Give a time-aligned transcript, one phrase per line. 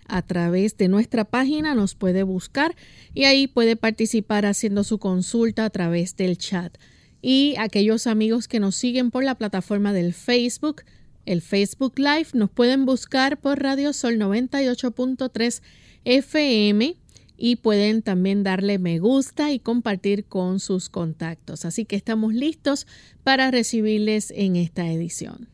[0.09, 2.75] A través de nuestra página nos puede buscar
[3.15, 6.77] y ahí puede participar haciendo su consulta a través del chat.
[7.23, 10.83] Y aquellos amigos que nos siguen por la plataforma del Facebook,
[11.25, 15.63] el Facebook Live, nos pueden buscar por Radio Sol 98.3
[16.05, 16.97] FM
[17.39, 21.65] y pueden también darle me gusta y compartir con sus contactos.
[21.65, 22.87] Así que estamos listos
[23.23, 25.49] para recibirles en esta edición.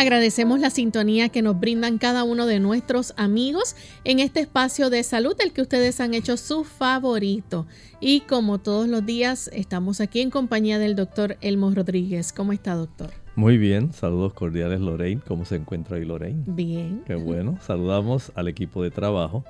[0.00, 5.02] Agradecemos la sintonía que nos brindan cada uno de nuestros amigos en este espacio de
[5.02, 7.66] salud del que ustedes han hecho su favorito.
[8.00, 12.32] Y como todos los días, estamos aquí en compañía del doctor Elmo Rodríguez.
[12.32, 13.10] ¿Cómo está, doctor?
[13.36, 15.20] Muy bien, saludos cordiales Lorraine.
[15.20, 16.44] ¿Cómo se encuentra hoy Lorraine?
[16.46, 17.02] Bien.
[17.06, 19.44] Qué bueno, saludamos al equipo de trabajo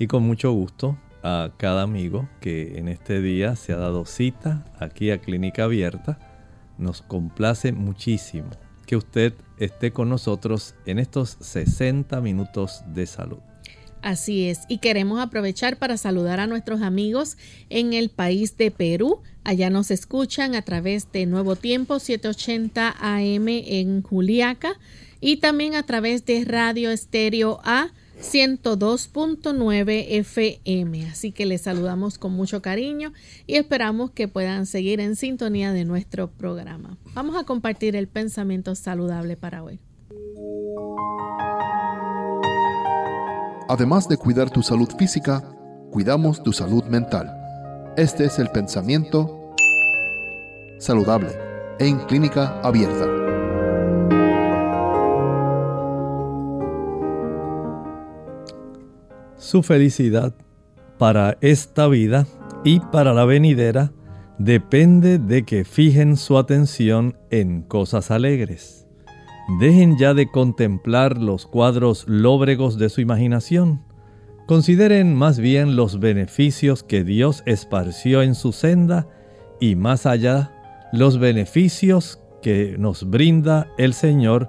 [0.00, 4.64] y con mucho gusto a cada amigo que en este día se ha dado cita
[4.80, 6.18] aquí a Clínica Abierta.
[6.76, 8.50] Nos complace muchísimo
[8.86, 13.38] que usted esté con nosotros en estos 60 minutos de salud.
[14.02, 17.36] Así es, y queremos aprovechar para saludar a nuestros amigos
[17.70, 19.20] en el país de Perú.
[19.44, 24.76] Allá nos escuchan a través de Nuevo Tiempo 780 AM en Juliaca
[25.20, 27.92] y también a través de Radio Estéreo A
[28.22, 31.06] 102.9 FM.
[31.06, 33.12] Así que les saludamos con mucho cariño
[33.46, 36.96] y esperamos que puedan seguir en sintonía de nuestro programa.
[37.14, 39.80] Vamos a compartir el pensamiento saludable para hoy.
[43.68, 45.42] Además de cuidar tu salud física,
[45.90, 47.34] cuidamos tu salud mental.
[47.96, 49.54] Este es el pensamiento
[50.78, 51.30] saludable
[51.78, 53.31] en clínica abierta.
[59.52, 60.34] Su felicidad
[60.96, 62.26] para esta vida
[62.64, 63.92] y para la venidera
[64.38, 68.86] depende de que fijen su atención en cosas alegres.
[69.60, 73.84] Dejen ya de contemplar los cuadros lóbregos de su imaginación.
[74.46, 79.06] Consideren más bien los beneficios que Dios esparció en su senda
[79.60, 80.50] y más allá
[80.94, 84.48] los beneficios que nos brinda el Señor,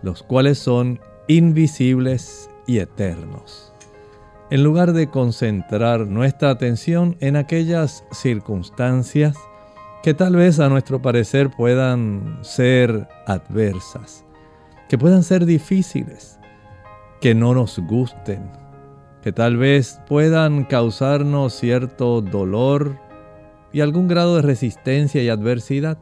[0.00, 3.67] los cuales son invisibles y eternos
[4.50, 9.36] en lugar de concentrar nuestra atención en aquellas circunstancias
[10.02, 14.24] que tal vez a nuestro parecer puedan ser adversas,
[14.88, 16.38] que puedan ser difíciles,
[17.20, 18.50] que no nos gusten,
[19.22, 22.96] que tal vez puedan causarnos cierto dolor
[23.70, 25.98] y algún grado de resistencia y adversidad.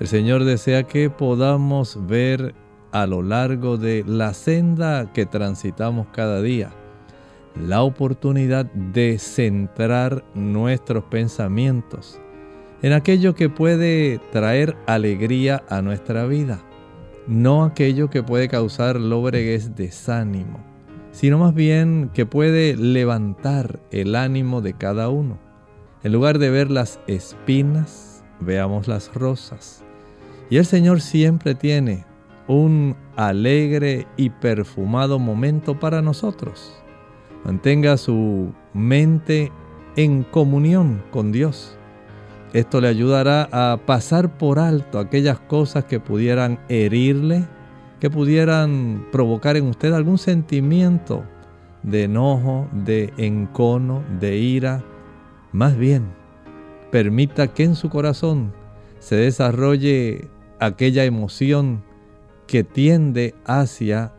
[0.00, 2.56] El Señor desea que podamos ver
[2.90, 6.72] a lo largo de la senda que transitamos cada día
[7.60, 12.20] la oportunidad de centrar nuestros pensamientos
[12.82, 16.60] en aquello que puede traer alegría a nuestra vida,
[17.26, 20.60] no aquello que puede causar lóbregues desánimo,
[21.10, 25.38] sino más bien que puede levantar el ánimo de cada uno.
[26.04, 29.82] En lugar de ver las espinas, veamos las rosas.
[30.50, 32.04] Y el Señor siempre tiene
[32.46, 36.80] un alegre y perfumado momento para nosotros.
[37.46, 39.52] Mantenga su mente
[39.94, 41.78] en comunión con Dios.
[42.52, 47.46] Esto le ayudará a pasar por alto aquellas cosas que pudieran herirle,
[48.00, 51.22] que pudieran provocar en usted algún sentimiento
[51.84, 54.82] de enojo, de encono, de ira.
[55.52, 56.06] Más bien,
[56.90, 58.52] permita que en su corazón
[58.98, 60.28] se desarrolle
[60.58, 61.84] aquella emoción
[62.48, 64.12] que tiende hacia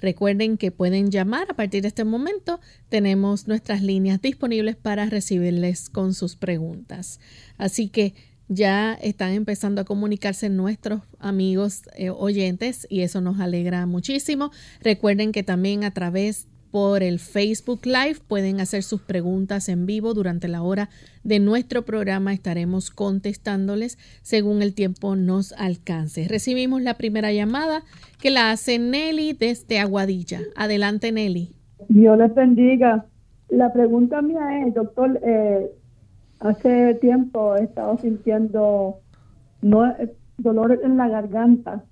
[0.00, 2.60] Recuerden que pueden llamar a partir de este momento.
[2.88, 7.20] Tenemos nuestras líneas disponibles para recibirles con sus preguntas.
[7.58, 8.14] Así que
[8.48, 14.50] ya están empezando a comunicarse nuestros amigos eh, oyentes y eso nos alegra muchísimo.
[14.82, 20.12] Recuerden que también a través por el Facebook Live pueden hacer sus preguntas en vivo
[20.12, 20.88] durante la hora
[21.22, 22.32] de nuestro programa.
[22.32, 26.26] Estaremos contestándoles según el tiempo nos alcance.
[26.26, 27.82] Recibimos la primera llamada
[28.20, 30.40] que la hace Nelly desde Aguadilla.
[30.56, 31.54] Adelante Nelly.
[31.88, 33.06] Dios les bendiga.
[33.50, 35.70] La pregunta mía es, doctor, eh,
[36.44, 39.00] Hace tiempo he estado sintiendo
[39.62, 39.94] no,
[40.36, 41.84] dolor en la garganta,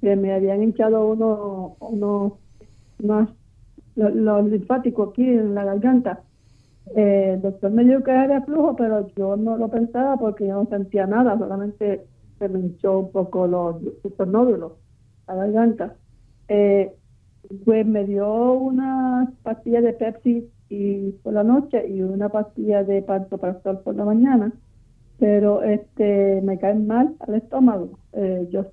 [0.00, 2.38] que me habían hinchado uno, uno
[3.02, 3.28] más,
[3.96, 6.22] los, linfáticos aquí en la garganta.
[6.94, 10.62] Eh, el doctor me dijo que era flujo, pero yo no lo pensaba porque yo
[10.62, 12.06] no sentía nada, solamente
[12.38, 13.82] se me hinchó un poco los,
[14.16, 14.74] los nódulos,
[15.26, 15.96] la garganta.
[16.46, 16.94] Eh,
[17.64, 23.02] pues me dio una pastilla de Pepsi y por la noche y una pastilla de
[23.02, 24.52] pantoprazol por la mañana,
[25.18, 27.98] pero este me caen mal al estómago.
[28.12, 28.66] Eh, yo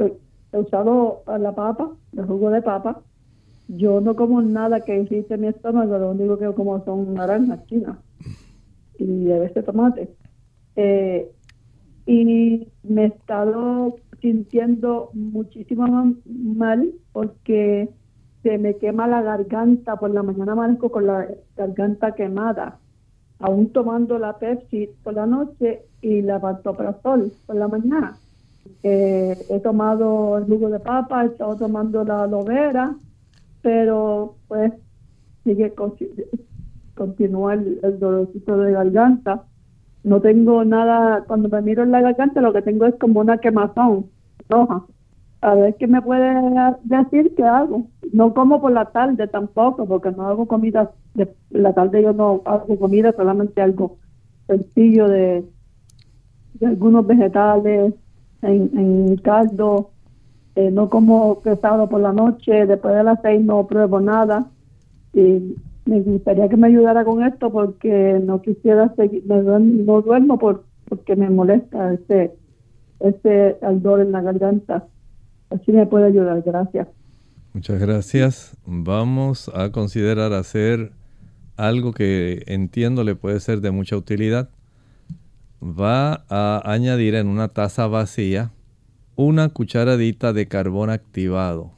[0.00, 0.12] eh,
[0.52, 3.00] he usado la papa, el jugo de papa.
[3.68, 7.96] Yo no como nada que irrite mi estómago, lo único que como son naranjas chinas
[8.98, 10.10] y a veces tomate.
[10.76, 11.30] Eh,
[12.06, 17.88] y me he estado sintiendo muchísimo mal porque
[18.42, 21.26] se me quema la garganta, por la mañana amanezco con la
[21.56, 22.78] garganta quemada,
[23.38, 28.16] aún tomando la Pepsi por la noche y la pantoprazol por la mañana.
[28.82, 32.72] Eh, he tomado el jugo de papa, he estado tomando la aloe
[33.62, 34.72] pero pues
[35.44, 35.74] sigue
[36.94, 39.42] continúa el, el dolorcito de garganta.
[40.02, 43.36] No tengo nada, cuando me miro en la garganta lo que tengo es como una
[43.38, 44.06] quemazón
[44.48, 44.84] roja
[45.42, 46.34] a ver qué me puede
[46.84, 47.86] decir qué hago.
[48.12, 52.42] No como por la tarde tampoco, porque no hago comida, de la tarde yo no
[52.44, 53.98] hago comida, solamente algo
[54.46, 55.44] sencillo de,
[56.64, 57.94] algunos vegetales
[58.42, 59.90] en, en caldo.
[60.56, 64.46] Eh, no como pesado por la noche, después de las seis no pruebo nada.
[65.14, 65.56] Y
[65.86, 71.16] me gustaría que me ayudara con esto porque no quisiera seguir, no duermo por, porque
[71.16, 72.32] me molesta ese,
[72.98, 74.86] ese ardor en la garganta.
[75.50, 76.88] Así me puede ayudar, gracias.
[77.52, 78.56] Muchas gracias.
[78.64, 80.92] Vamos a considerar hacer
[81.56, 84.50] algo que entiendo le puede ser de mucha utilidad.
[85.60, 88.52] Va a añadir en una taza vacía
[89.16, 91.72] una cucharadita de carbón activado.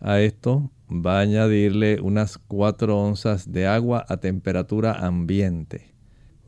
[0.00, 5.92] A esto va a añadirle unas 4 onzas de agua a temperatura ambiente.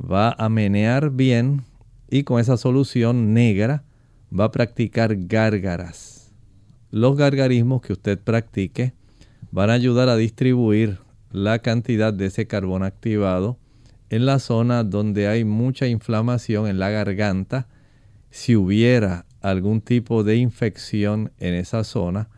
[0.01, 1.63] Va a menear bien
[2.11, 3.85] y con esa solución negra
[4.37, 6.22] va a practicar gárgaras
[6.93, 8.93] los gargarismos que usted practique
[9.51, 10.99] van a ayudar a distribuir
[11.33, 13.59] la cantidad de ese carbón activado
[14.11, 17.67] en la zona donde hay mucha inflamación en la garganta.
[18.31, 22.29] Si hubiera algún tipo de infección en esa zona,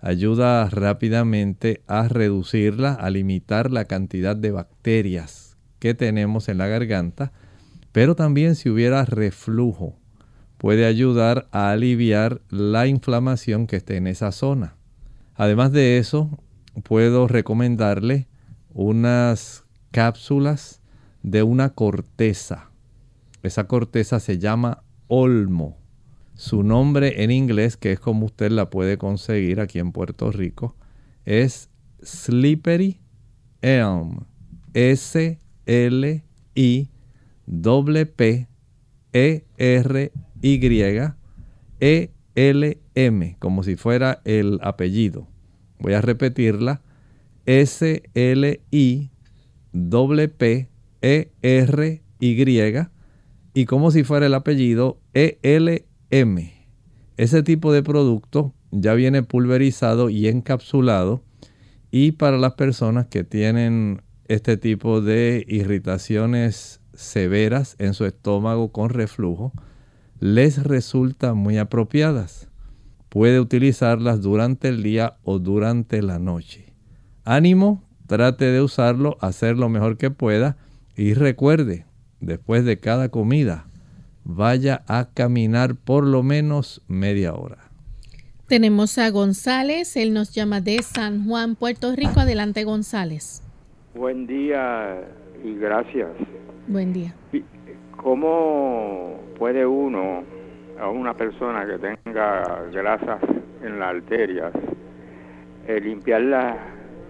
[0.00, 7.32] ayuda rápidamente a reducirla, a limitar la cantidad de bacterias que tenemos en la garganta,
[7.90, 9.96] pero también si hubiera reflujo,
[10.58, 14.76] puede ayudar a aliviar la inflamación que esté en esa zona.
[15.34, 16.42] Además de eso,
[16.82, 18.28] puedo recomendarle
[18.72, 20.80] unas cápsulas
[21.22, 22.70] de una corteza.
[23.42, 25.78] Esa corteza se llama olmo.
[26.34, 30.76] Su nombre en inglés, que es como usted la puede conseguir aquí en Puerto Rico,
[31.24, 31.70] es
[32.02, 33.00] Slippery
[33.62, 34.26] Elm.
[34.74, 36.90] S L I
[37.46, 38.48] P P
[39.14, 40.12] E R
[40.46, 40.60] Y
[41.80, 45.26] E L M, como si fuera el apellido.
[45.80, 46.82] Voy a repetirla.
[47.46, 49.10] S L I
[49.72, 50.68] P P
[51.02, 52.86] E R Y
[53.54, 56.50] y como si fuera el apellido ELM.
[57.16, 61.24] Ese tipo de producto ya viene pulverizado y encapsulado
[61.90, 68.90] y para las personas que tienen este tipo de irritaciones severas en su estómago con
[68.90, 69.52] reflujo,
[70.20, 72.48] les resulta muy apropiadas.
[73.08, 76.72] Puede utilizarlas durante el día o durante la noche.
[77.24, 80.56] Ánimo, trate de usarlo, hacer lo mejor que pueda
[80.96, 81.86] y recuerde,
[82.20, 83.66] después de cada comida,
[84.24, 87.58] vaya a caminar por lo menos media hora.
[88.48, 92.20] Tenemos a González, él nos llama de San Juan, Puerto Rico.
[92.20, 93.42] Adelante, González.
[93.94, 95.00] Buen día
[95.44, 96.10] y gracias.
[96.68, 97.14] Buen día.
[97.96, 100.22] ¿Cómo puede uno,
[100.78, 103.20] a una persona que tenga grasas
[103.62, 104.52] en las arterias,
[105.66, 106.56] eh, limpiarlas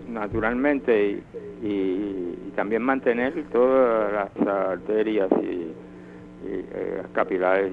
[0.08, 1.22] naturalmente
[1.62, 5.74] y, también mantener todas las arterias y,
[6.46, 7.70] eh, capilares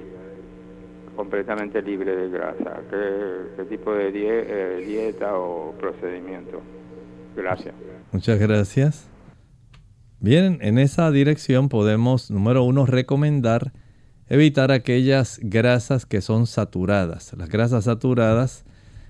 [1.16, 2.82] completamente libres de grasa.
[2.90, 6.62] ¿Qué, tipo de eh, dieta o procedimiento?
[7.36, 7.74] Gracias.
[8.12, 9.13] Muchas gracias.
[10.24, 13.74] Bien, en esa dirección podemos, número uno, recomendar
[14.30, 17.34] evitar aquellas grasas que son saturadas.
[17.38, 18.64] Las grasas saturadas,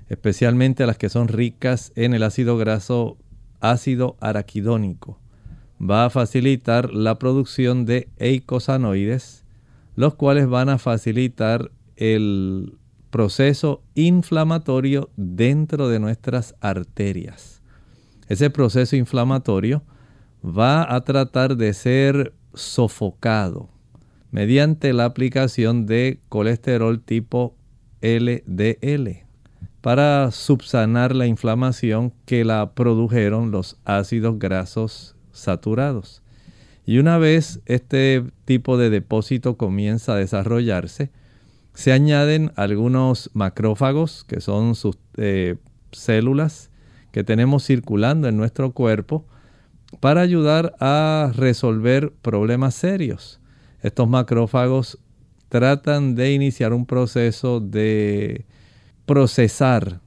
[0.10, 3.20] especialmente las que son ricas en el ácido graso
[3.60, 5.20] ácido araquidónico.
[5.80, 9.46] Va a facilitar la producción de eicosanoides,
[9.96, 12.76] los cuales van a facilitar el
[13.12, 17.62] proceso inflamatorio dentro de nuestras arterias.
[18.30, 19.84] Ese proceso inflamatorio
[20.44, 23.70] va a tratar de ser sofocado
[24.32, 27.56] mediante la aplicación de colesterol tipo
[28.02, 29.24] LDL
[29.82, 36.22] para subsanar la inflamación que la produjeron los ácidos grasos saturados.
[36.86, 41.12] Y una vez este tipo de depósito comienza a desarrollarse,
[41.74, 45.56] se añaden algunos macrófagos, que son sus eh,
[45.92, 46.70] células
[47.12, 49.26] que tenemos circulando en nuestro cuerpo,
[50.00, 53.40] para ayudar a resolver problemas serios.
[53.82, 55.00] Estos macrófagos
[55.50, 58.46] tratan de iniciar un proceso de
[59.06, 60.00] procesar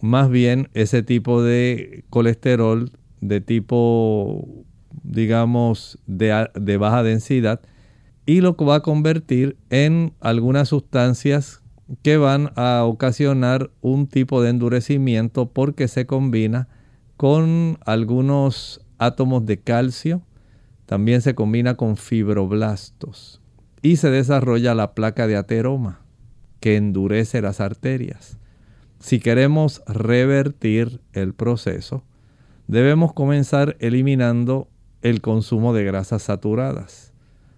[0.00, 4.64] más bien ese tipo de colesterol de tipo,
[5.04, 7.60] digamos, de, de baja densidad
[8.26, 11.62] y lo va a convertir en algunas sustancias
[12.02, 16.68] que van a ocasionar un tipo de endurecimiento porque se combina
[17.16, 20.22] con algunos átomos de calcio,
[20.86, 23.40] también se combina con fibroblastos
[23.82, 26.00] y se desarrolla la placa de ateroma
[26.60, 28.38] que endurece las arterias.
[29.00, 32.04] Si queremos revertir el proceso,
[32.68, 34.68] debemos comenzar eliminando
[35.02, 37.12] el consumo de grasas saturadas.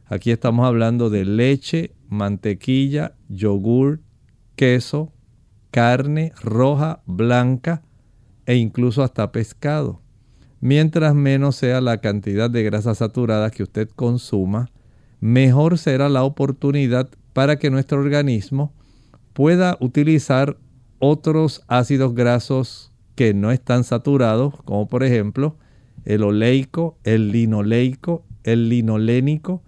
[0.07, 4.01] Aquí estamos hablando de leche, mantequilla, yogur,
[4.57, 5.13] queso,
[5.71, 7.83] carne roja, blanca
[8.47, 10.04] e incluso hasta pescado.
[10.65, 14.71] Mientras menos sea la cantidad de grasas saturadas que usted consuma,
[15.21, 18.73] mejor será la oportunidad para que nuestro organismo
[19.35, 20.57] pueda utilizar
[21.01, 25.55] otros ácidos grasos que no están saturados, como por ejemplo
[26.07, 29.63] el oleico, el linoleico, el linolénico,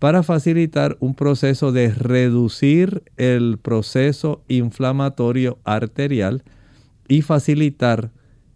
[0.00, 6.42] para facilitar un proceso de reducir el proceso inflamatorio arterial
[7.06, 8.10] y facilitar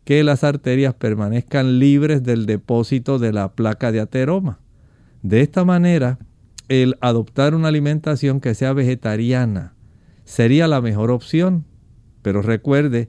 [0.06, 4.60] que las arterias permanezcan libres del depósito de la placa de ateroma.
[5.22, 6.20] De esta manera,
[6.68, 9.74] el adoptar una alimentación que sea vegetariana,
[10.24, 11.64] sería la mejor opción.
[12.22, 13.08] Pero recuerde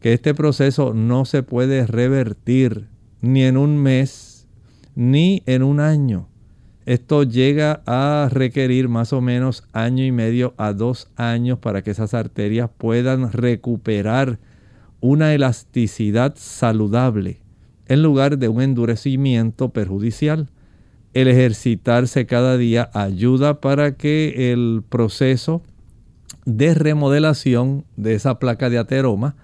[0.00, 4.46] que este proceso no se puede revertir ni en un mes
[4.94, 6.28] ni en un año.
[6.84, 11.90] Esto llega a requerir más o menos año y medio a dos años para que
[11.90, 14.38] esas arterias puedan recuperar
[15.06, 17.40] una elasticidad saludable
[17.86, 20.50] en lugar de un endurecimiento perjudicial.
[21.14, 25.62] El ejercitarse cada día ayuda para que el proceso
[26.44, 29.36] de remodelación de esa placa de ateroma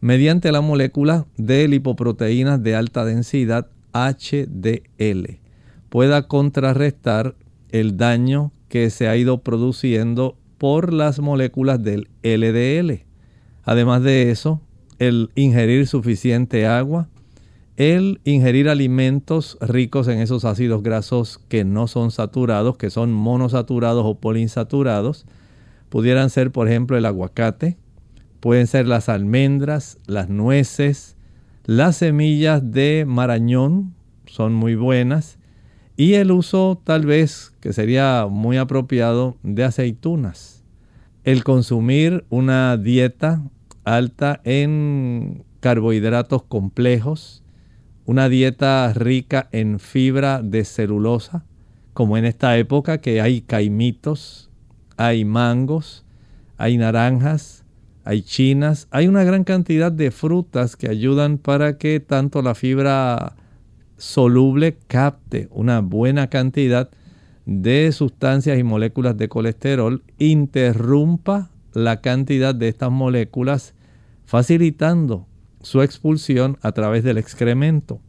[0.00, 5.40] mediante la molécula de lipoproteínas de alta densidad HDL
[5.88, 7.34] pueda contrarrestar
[7.70, 13.04] el daño que se ha ido produciendo por las moléculas del LDL.
[13.64, 14.60] Además de eso,
[14.98, 17.08] el ingerir suficiente agua,
[17.76, 24.04] el ingerir alimentos ricos en esos ácidos grasos que no son saturados, que son monosaturados
[24.04, 25.26] o poliinsaturados,
[25.88, 27.76] pudieran ser por ejemplo el aguacate,
[28.40, 31.16] pueden ser las almendras, las nueces,
[31.64, 33.94] las semillas de marañón,
[34.26, 35.38] son muy buenas,
[35.96, 40.64] y el uso tal vez que sería muy apropiado de aceitunas.
[41.24, 43.42] El consumir una dieta
[43.96, 47.42] alta en carbohidratos complejos,
[48.04, 51.44] una dieta rica en fibra de celulosa,
[51.92, 54.50] como en esta época que hay caimitos,
[54.96, 56.04] hay mangos,
[56.56, 57.64] hay naranjas,
[58.04, 63.36] hay chinas, hay una gran cantidad de frutas que ayudan para que tanto la fibra
[63.98, 66.88] soluble capte una buena cantidad
[67.44, 73.74] de sustancias y moléculas de colesterol, interrumpa la cantidad de estas moléculas,
[74.28, 75.26] facilitando
[75.62, 78.02] su expulsión a través del excremento.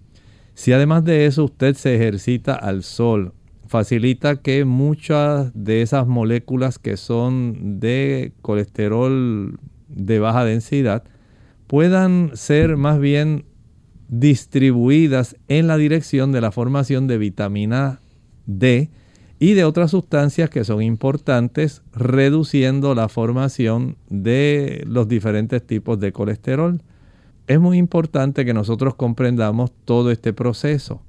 [0.54, 3.32] Si además de eso usted se ejercita al sol,
[3.68, 9.58] facilita que muchas de esas moléculas que son de colesterol
[9.88, 11.06] de baja densidad
[11.68, 13.46] puedan ser más bien
[14.10, 18.02] distribuidas en la dirección de la formación de vitamina
[18.46, 18.90] D
[19.40, 26.12] y de otras sustancias que son importantes, reduciendo la formación de los diferentes tipos de
[26.12, 26.84] colesterol.
[27.48, 31.02] Es muy importante que nosotros comprendamos todo este proceso,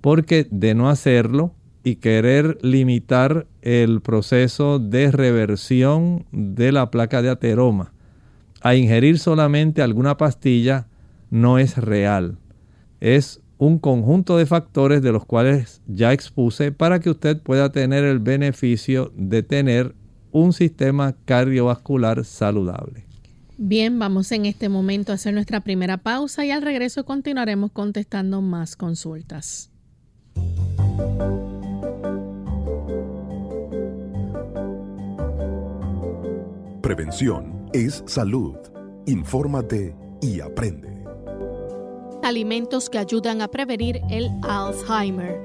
[0.00, 7.28] porque de no hacerlo y querer limitar el proceso de reversión de la placa de
[7.28, 7.92] ateroma
[8.62, 10.88] a ingerir solamente alguna pastilla,
[11.30, 12.38] no es real.
[13.00, 18.04] Es un conjunto de factores de los cuales ya expuse para que usted pueda tener
[18.04, 19.94] el beneficio de tener
[20.30, 23.06] un sistema cardiovascular saludable.
[23.58, 28.42] Bien, vamos en este momento a hacer nuestra primera pausa y al regreso continuaremos contestando
[28.42, 29.70] más consultas.
[36.82, 38.56] Prevención es salud.
[39.06, 40.95] Infórmate y aprende
[42.26, 45.40] alimentos que ayudan a prevenir el Alzheimer.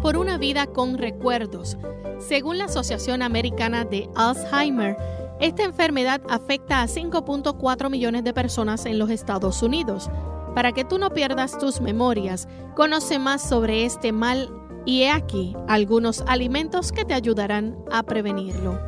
[0.00, 1.76] Por una vida con recuerdos.
[2.20, 4.96] Según la Asociación Americana de Alzheimer,
[5.40, 10.08] esta enfermedad afecta a 5.4 millones de personas en los Estados Unidos.
[10.54, 14.50] Para que tú no pierdas tus memorias, conoce más sobre este mal
[14.86, 18.78] y he aquí algunos alimentos que te ayudarán a prevenirlo.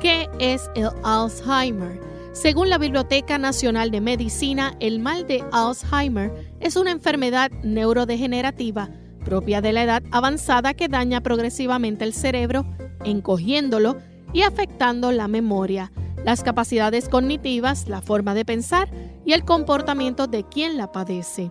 [0.00, 2.00] ¿Qué es el Alzheimer?
[2.36, 8.90] Según la Biblioteca Nacional de Medicina, el mal de Alzheimer es una enfermedad neurodegenerativa
[9.24, 12.66] propia de la edad avanzada que daña progresivamente el cerebro,
[13.06, 13.96] encogiéndolo
[14.34, 15.90] y afectando la memoria,
[16.26, 18.90] las capacidades cognitivas, la forma de pensar
[19.24, 21.50] y el comportamiento de quien la padece.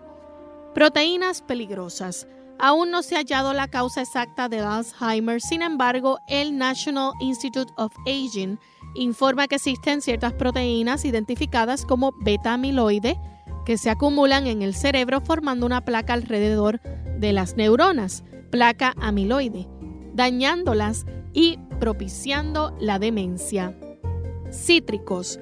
[0.75, 2.27] Proteínas peligrosas.
[2.59, 7.73] Aún no se ha hallado la causa exacta de Alzheimer, sin embargo, el National Institute
[7.75, 8.59] of Aging
[8.95, 13.19] informa que existen ciertas proteínas identificadas como beta-amiloide
[13.65, 16.79] que se acumulan en el cerebro formando una placa alrededor
[17.17, 19.67] de las neuronas, placa amiloide,
[20.13, 23.77] dañándolas y propiciando la demencia.
[24.51, 25.39] Cítricos.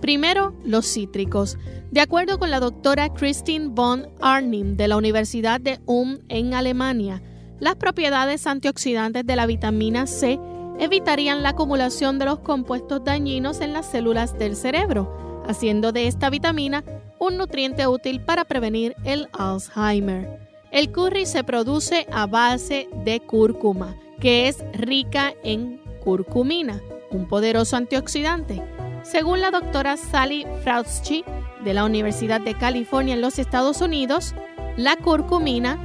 [0.00, 1.58] Primero, los cítricos.
[1.90, 7.22] De acuerdo con la doctora Christine von Arnim de la Universidad de Ulm en Alemania,
[7.58, 10.38] las propiedades antioxidantes de la vitamina C
[10.78, 16.30] evitarían la acumulación de los compuestos dañinos en las células del cerebro, haciendo de esta
[16.30, 16.84] vitamina
[17.18, 20.48] un nutriente útil para prevenir el Alzheimer.
[20.70, 27.76] El curry se produce a base de cúrcuma, que es rica en curcumina, un poderoso
[27.76, 28.62] antioxidante.
[29.02, 31.24] Según la doctora Sally Frautschi
[31.64, 34.34] de la Universidad de California en los Estados Unidos,
[34.76, 35.78] la curcumina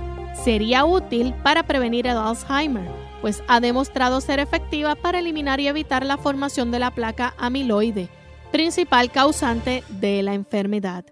[0.44, 6.06] sería útil para prevenir el Alzheimer pues ha demostrado ser efectiva para eliminar y evitar
[6.06, 8.10] la formación de la placa amiloide,
[8.52, 11.06] principal causante de la enfermedad.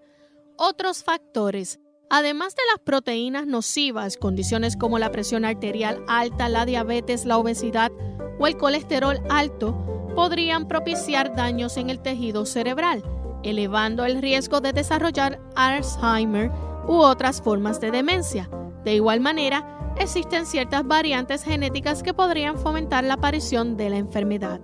[0.58, 1.80] Otros factores
[2.14, 7.90] Además de las proteínas nocivas, condiciones como la presión arterial alta, la diabetes, la obesidad
[8.38, 13.02] o el colesterol alto podrían propiciar daños en el tejido cerebral,
[13.44, 16.52] elevando el riesgo de desarrollar Alzheimer
[16.86, 18.50] u otras formas de demencia.
[18.84, 24.60] De igual manera, existen ciertas variantes genéticas que podrían fomentar la aparición de la enfermedad.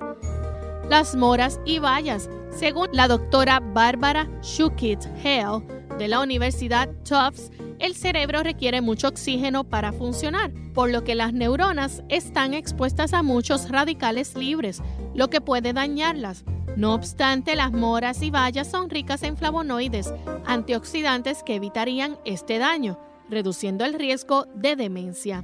[0.89, 2.29] las moras y bayas.
[2.49, 5.63] Según la doctora Bárbara Shukit Hale
[5.97, 11.33] de la Universidad Tufts, el cerebro requiere mucho oxígeno para funcionar, por lo que las
[11.33, 14.81] neuronas están expuestas a muchos radicales libres,
[15.13, 16.45] lo que puede dañarlas.
[16.77, 20.13] No obstante, las moras y bayas son ricas en flavonoides,
[20.45, 22.97] antioxidantes que evitarían este daño,
[23.29, 25.43] reduciendo el riesgo de demencia.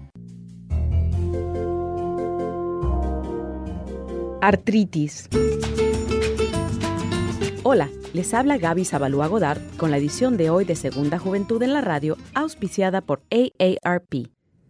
[4.41, 5.29] Artritis.
[7.63, 11.71] Hola, les habla Gaby Zabalúa Godard con la edición de hoy de Segunda Juventud en
[11.71, 14.27] la Radio, auspiciada por AARP.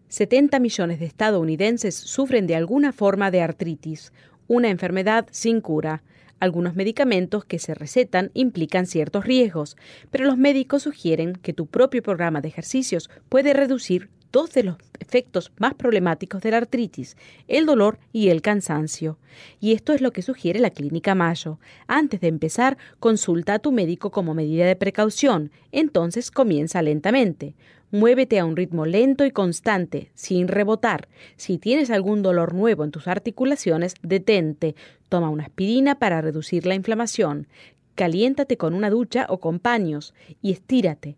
[0.10, 4.14] 70 millones de estadounidenses sufren de alguna forma de artritis,
[4.48, 6.04] una enfermedad sin cura.
[6.44, 9.78] Algunos medicamentos que se recetan implican ciertos riesgos,
[10.12, 14.76] pero los médicos sugieren que tu propio programa de ejercicios puede reducir dos de los
[15.00, 17.16] efectos más problemáticos de la artritis,
[17.48, 19.18] el dolor y el cansancio.
[19.62, 21.60] Y esto es lo que sugiere la Clínica Mayo.
[21.88, 27.56] Antes de empezar, consulta a tu médico como medida de precaución, entonces comienza lentamente.
[27.94, 31.08] Muévete a un ritmo lento y constante, sin rebotar.
[31.36, 34.74] Si tienes algún dolor nuevo en tus articulaciones, detente.
[35.10, 37.46] Toma una aspirina para reducir la inflamación.
[37.94, 41.18] Caliéntate con una ducha o con paños y estírate.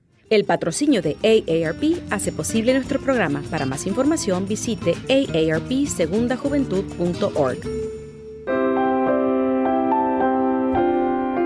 [0.31, 3.43] El patrocinio de AARP hace posible nuestro programa.
[3.51, 7.57] Para más información visite aarpsegundajuventud.org.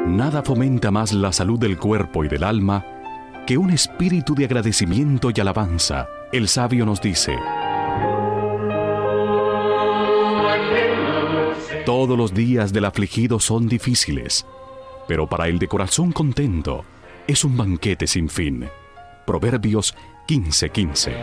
[0.07, 2.85] Nada fomenta más la salud del cuerpo y del alma
[3.47, 6.07] que un espíritu de agradecimiento y alabanza.
[6.31, 7.35] El sabio nos dice,
[11.87, 14.45] Todos los días del afligido son difíciles,
[15.07, 16.85] pero para el de corazón contento
[17.27, 18.67] es un banquete sin fin.
[19.25, 19.95] Proverbios
[20.27, 21.13] 15:15.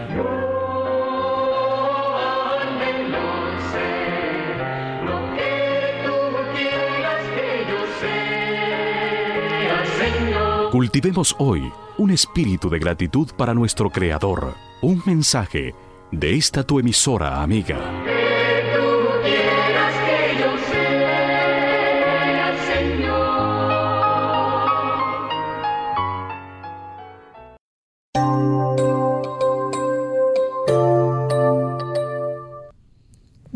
[10.70, 14.54] Cultivemos hoy un espíritu de gratitud para nuestro Creador.
[14.80, 15.74] Un mensaje
[16.10, 18.11] de esta tu emisora amiga.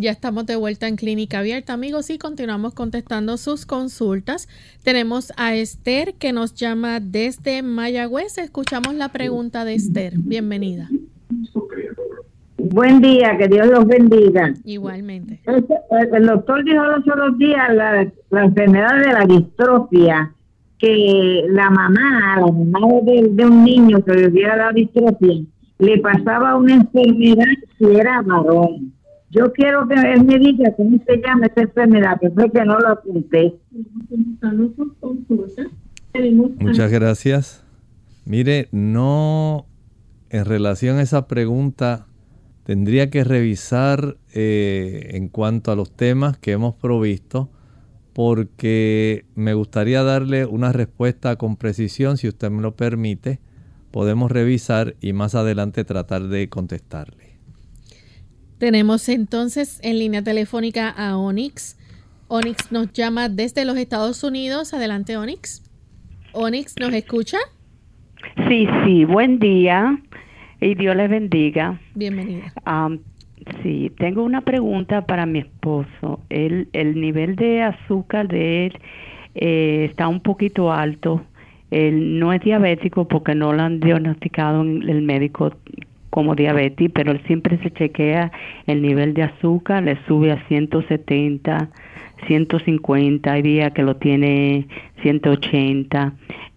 [0.07, 4.47] Ya estamos de vuelta en Clínica Abierta, amigos, y continuamos contestando sus consultas.
[4.85, 8.39] Tenemos a Esther que nos llama desde Mayagüez.
[8.39, 10.13] Escuchamos la pregunta de Esther.
[10.17, 10.89] Bienvenida.
[12.57, 14.55] Buen día, que Dios los bendiga.
[14.65, 15.41] Igualmente.
[15.45, 20.33] El, doctor dijo los otros días la, la, enfermedad de la distrofia,
[20.79, 25.43] que la mamá, la mamá de, de un niño que vivía la distrofia,
[25.81, 28.95] le pasaba una enfermedad si era varón
[29.31, 32.79] yo quiero que él me diga cómo se llama esa enfermedad, que fue que no
[32.79, 33.55] lo apunté.
[36.59, 37.65] Muchas gracias.
[38.25, 39.67] Mire, no,
[40.31, 42.07] en relación a esa pregunta,
[42.65, 47.51] tendría que revisar eh, en cuanto a los temas que hemos provisto,
[48.13, 53.41] porque me gustaría darle una respuesta con precisión, si usted me lo permite.
[53.91, 57.26] Podemos revisar y más adelante tratar de contestarle.
[58.59, 61.79] Tenemos entonces en línea telefónica a Onyx.
[62.29, 64.73] Onyx nos llama desde los Estados Unidos.
[64.73, 65.63] Adelante, Onyx.
[66.33, 67.37] Onyx, ¿nos escucha?
[68.49, 70.01] Sí, sí, buen día
[70.61, 71.79] y Dios les bendiga.
[71.95, 72.51] Bienvenida.
[73.63, 76.21] sí, tengo una pregunta para mi esposo.
[76.31, 78.79] El, el nivel de azúcar de él
[79.35, 81.23] eh, está un poquito alto.
[81.71, 85.53] Él no es diabético porque no lo han diagnosticado en el médico
[86.17, 88.33] como diabetes, pero él siempre se chequea
[88.67, 91.69] el nivel de azúcar, le sube a 170,
[92.27, 94.67] 150, hay días que lo tiene
[95.03, 96.15] 180.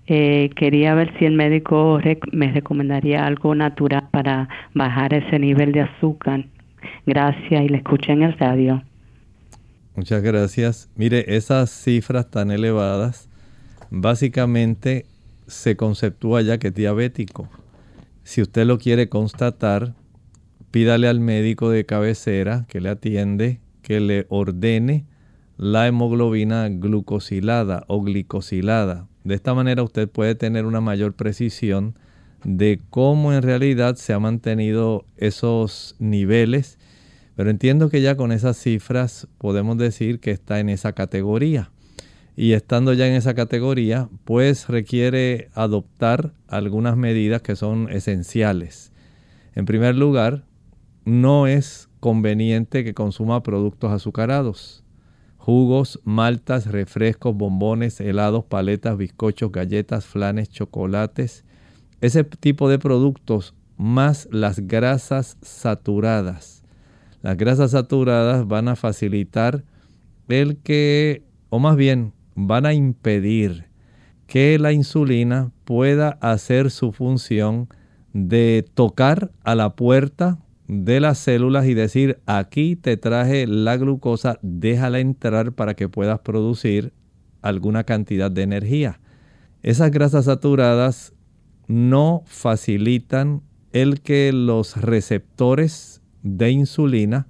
[0.08, 2.00] Eh, quería ver si el médico
[2.32, 6.46] me recomendaría algo natural para bajar ese nivel de azúcar.
[7.06, 8.82] Gracias y le escuché en el radio.
[9.94, 10.90] Muchas gracias.
[10.96, 13.28] Mire, esas cifras tan elevadas,
[13.90, 15.06] básicamente
[15.48, 17.50] se conceptúa ya que es diabético.
[18.30, 19.96] Si usted lo quiere constatar,
[20.70, 25.08] pídale al médico de cabecera que le atiende que le ordene
[25.58, 29.08] la hemoglobina glucosilada o glicosilada.
[29.24, 31.98] De esta manera usted puede tener una mayor precisión
[32.44, 36.78] de cómo en realidad se han mantenido esos niveles,
[37.36, 41.72] pero entiendo que ya con esas cifras podemos decir que está en esa categoría.
[42.42, 48.94] Y estando ya en esa categoría, pues requiere adoptar algunas medidas que son esenciales.
[49.56, 50.46] En primer lugar,
[51.04, 54.86] no es conveniente que consuma productos azucarados.
[55.38, 61.44] Jugos, maltas, refrescos, bombones, helados, paletas, bizcochos, galletas, flanes, chocolates.
[62.00, 66.64] Ese tipo de productos más las grasas saturadas.
[67.22, 69.66] Las grasas saturadas van a facilitar
[70.30, 72.14] el que, o más bien,
[72.46, 73.66] van a impedir
[74.26, 77.68] que la insulina pueda hacer su función
[78.14, 84.40] de tocar a la puerta de las células y decir, aquí te traje la glucosa,
[84.42, 86.94] déjala entrar para que puedas producir
[87.42, 89.02] alguna cantidad de energía.
[89.62, 91.14] Esas grasas saturadas
[91.68, 93.42] no facilitan
[93.74, 97.28] el que los receptores de insulina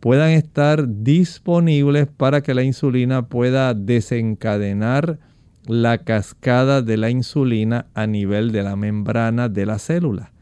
[0.00, 5.18] puedan estar disponibles para que la insulina pueda desencadenar
[5.66, 10.32] la cascada de la insulina a nivel de la membrana de la célula.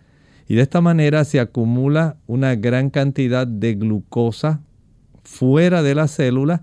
[0.48, 4.60] Y de esta manera se acumula una gran cantidad de glucosa
[5.24, 6.62] fuera de la célula,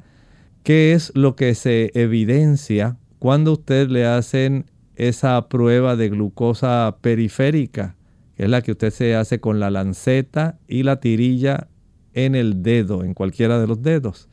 [0.64, 7.96] que es lo que se evidencia cuando usted le hacen esa prueba de glucosa periférica,
[8.38, 11.68] que es la que usted se hace con la lanceta y la tirilla
[12.14, 14.30] en el dedo, en cualquiera de los dedos.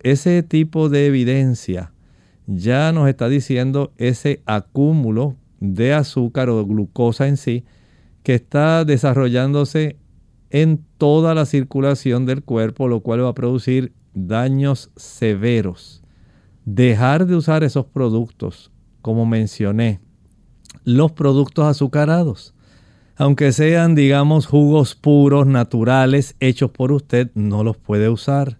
[0.00, 1.92] Ese tipo de evidencia
[2.46, 7.64] ya nos está diciendo ese acúmulo de azúcar o glucosa en sí
[8.22, 9.96] que está desarrollándose
[10.50, 16.02] en toda la circulación del cuerpo, lo cual va a producir daños severos.
[16.64, 20.00] Dejar de usar esos productos, como mencioné,
[20.84, 22.54] los productos azucarados
[23.20, 28.56] aunque sean, digamos, jugos puros, naturales, hechos por usted, no los puede usar.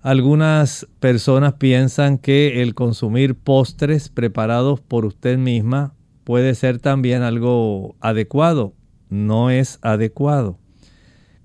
[0.00, 7.94] Algunas personas piensan que el consumir postres preparados por usted misma puede ser también algo
[8.00, 8.74] adecuado.
[9.08, 10.58] No es adecuado.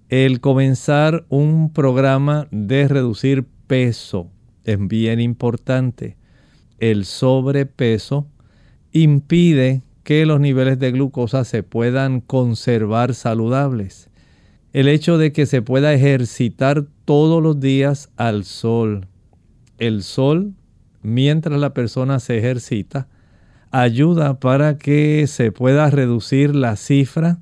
[0.09, 4.31] El comenzar un programa de reducir peso
[4.63, 6.17] es bien importante.
[6.79, 8.25] El sobrepeso
[8.93, 14.09] impide que los niveles de glucosa se puedan conservar saludables.
[14.71, 19.07] El hecho de que se pueda ejercitar todos los días al sol.
[19.79, 20.53] El sol,
[21.01, 23.09] mientras la persona se ejercita,
[23.71, 27.39] ayuda para que se pueda reducir la cifra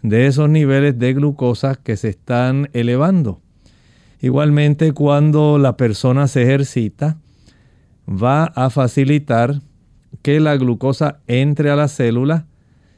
[0.00, 3.42] de esos niveles de glucosa que se están elevando.
[4.22, 7.18] Igualmente, cuando la persona se ejercita,
[8.08, 9.60] va a facilitar
[10.22, 12.46] que la glucosa entre a la célula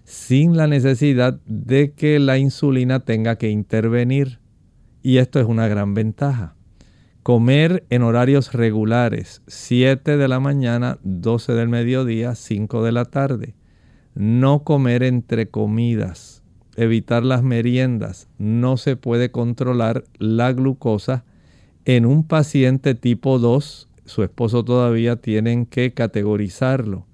[0.09, 4.41] sin la necesidad de que la insulina tenga que intervenir.
[5.03, 6.55] Y esto es una gran ventaja.
[7.23, 13.55] Comer en horarios regulares, 7 de la mañana, 12 del mediodía, 5 de la tarde.
[14.15, 16.43] No comer entre comidas.
[16.77, 18.29] Evitar las meriendas.
[18.39, 21.25] No se puede controlar la glucosa
[21.85, 23.88] en un paciente tipo 2.
[24.09, 27.07] Su esposo todavía tienen que categorizarlo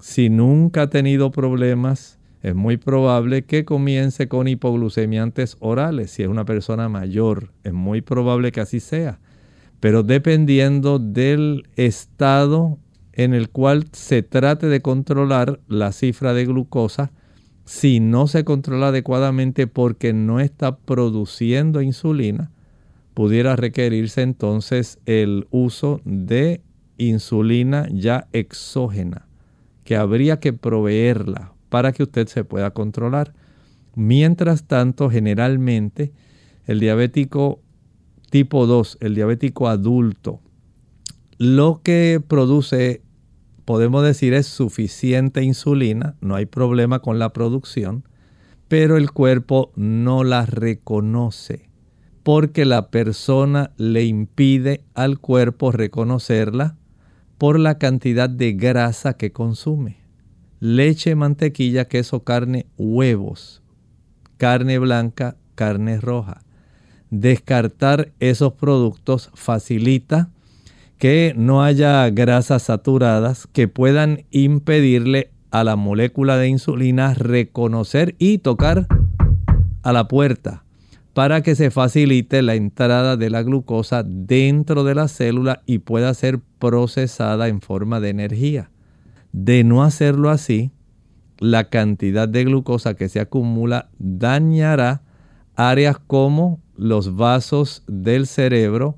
[0.00, 6.10] si nunca ha tenido problemas, es muy probable que comience con hipoglucemiantes orales.
[6.10, 9.20] Si es una persona mayor, es muy probable que así sea.
[9.78, 12.78] Pero dependiendo del estado
[13.12, 17.12] en el cual se trate de controlar la cifra de glucosa,
[17.66, 22.50] si no se controla adecuadamente porque no está produciendo insulina,
[23.14, 26.62] pudiera requerirse entonces el uso de
[26.98, 29.26] insulina ya exógena
[29.84, 33.32] que habría que proveerla para que usted se pueda controlar.
[33.94, 36.12] Mientras tanto, generalmente,
[36.66, 37.60] el diabético
[38.30, 40.40] tipo 2, el diabético adulto,
[41.38, 43.02] lo que produce,
[43.64, 48.04] podemos decir, es suficiente insulina, no hay problema con la producción,
[48.68, 51.69] pero el cuerpo no la reconoce
[52.22, 56.76] porque la persona le impide al cuerpo reconocerla
[57.38, 59.98] por la cantidad de grasa que consume.
[60.60, 63.62] Leche, mantequilla, queso, carne, huevos,
[64.36, 66.42] carne blanca, carne roja.
[67.08, 70.30] Descartar esos productos facilita
[70.98, 78.38] que no haya grasas saturadas que puedan impedirle a la molécula de insulina reconocer y
[78.38, 78.86] tocar
[79.82, 80.62] a la puerta
[81.20, 86.14] para que se facilite la entrada de la glucosa dentro de la célula y pueda
[86.14, 88.70] ser procesada en forma de energía.
[89.30, 90.70] De no hacerlo así,
[91.38, 95.02] la cantidad de glucosa que se acumula dañará
[95.56, 98.96] áreas como los vasos del cerebro,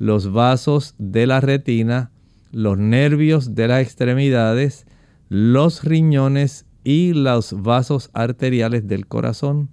[0.00, 2.10] los vasos de la retina,
[2.50, 4.88] los nervios de las extremidades,
[5.28, 9.68] los riñones y los vasos arteriales del corazón.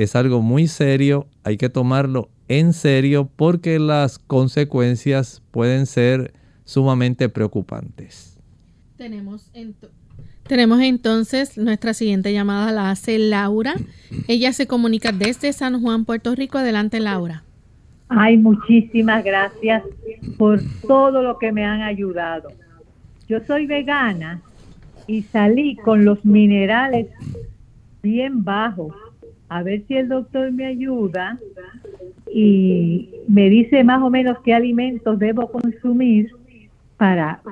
[0.00, 6.32] Es algo muy serio, hay que tomarlo en serio porque las consecuencias pueden ser
[6.64, 8.38] sumamente preocupantes.
[8.96, 9.52] Tenemos,
[10.44, 13.74] tenemos entonces nuestra siguiente llamada, la hace Laura.
[14.26, 16.56] Ella se comunica desde San Juan, Puerto Rico.
[16.56, 17.44] Adelante, Laura.
[18.08, 19.82] Ay, muchísimas gracias
[20.38, 22.48] por todo lo que me han ayudado.
[23.28, 24.40] Yo soy vegana
[25.06, 27.08] y salí con los minerales
[28.02, 28.94] bien bajos.
[29.50, 31.38] A ver si el doctor me ayuda
[32.32, 36.30] y me dice más o menos qué alimentos debo consumir
[36.96, 37.42] para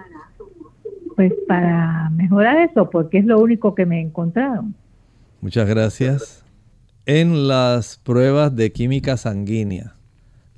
[1.15, 4.75] pues para mejorar eso, porque es lo único que me encontraron.
[5.41, 6.45] Muchas gracias.
[7.05, 9.99] En las pruebas de química sanguínea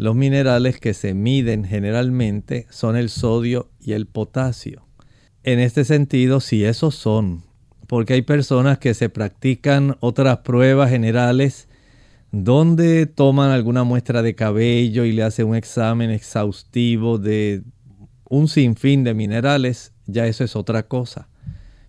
[0.01, 4.87] los minerales que se miden generalmente son el sodio y el potasio.
[5.43, 7.43] En este sentido, si esos son,
[7.91, 11.67] porque hay personas que se practican otras pruebas generales
[12.31, 17.65] donde toman alguna muestra de cabello y le hacen un examen exhaustivo de
[18.29, 21.29] un sinfín de minerales, ya eso es otra cosa.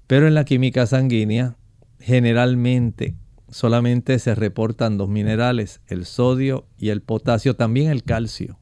[0.08, 1.56] Pero en la química sanguínea,
[2.00, 3.14] generalmente
[3.52, 8.58] solamente se reportan dos minerales, el sodio y el potasio, también el calcio.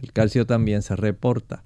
[0.00, 1.64] El calcio también se reporta.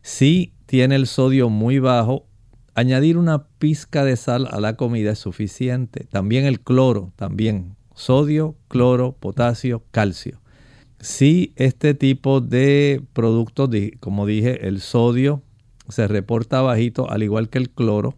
[0.00, 2.28] Si tiene el sodio muy bajo,
[2.74, 6.06] añadir una pizca de sal a la comida es suficiente.
[6.10, 10.40] También el cloro, también sodio, cloro, potasio, calcio.
[11.00, 15.42] Si este tipo de productos, como dije, el sodio
[15.88, 18.16] se reporta bajito, al igual que el cloro,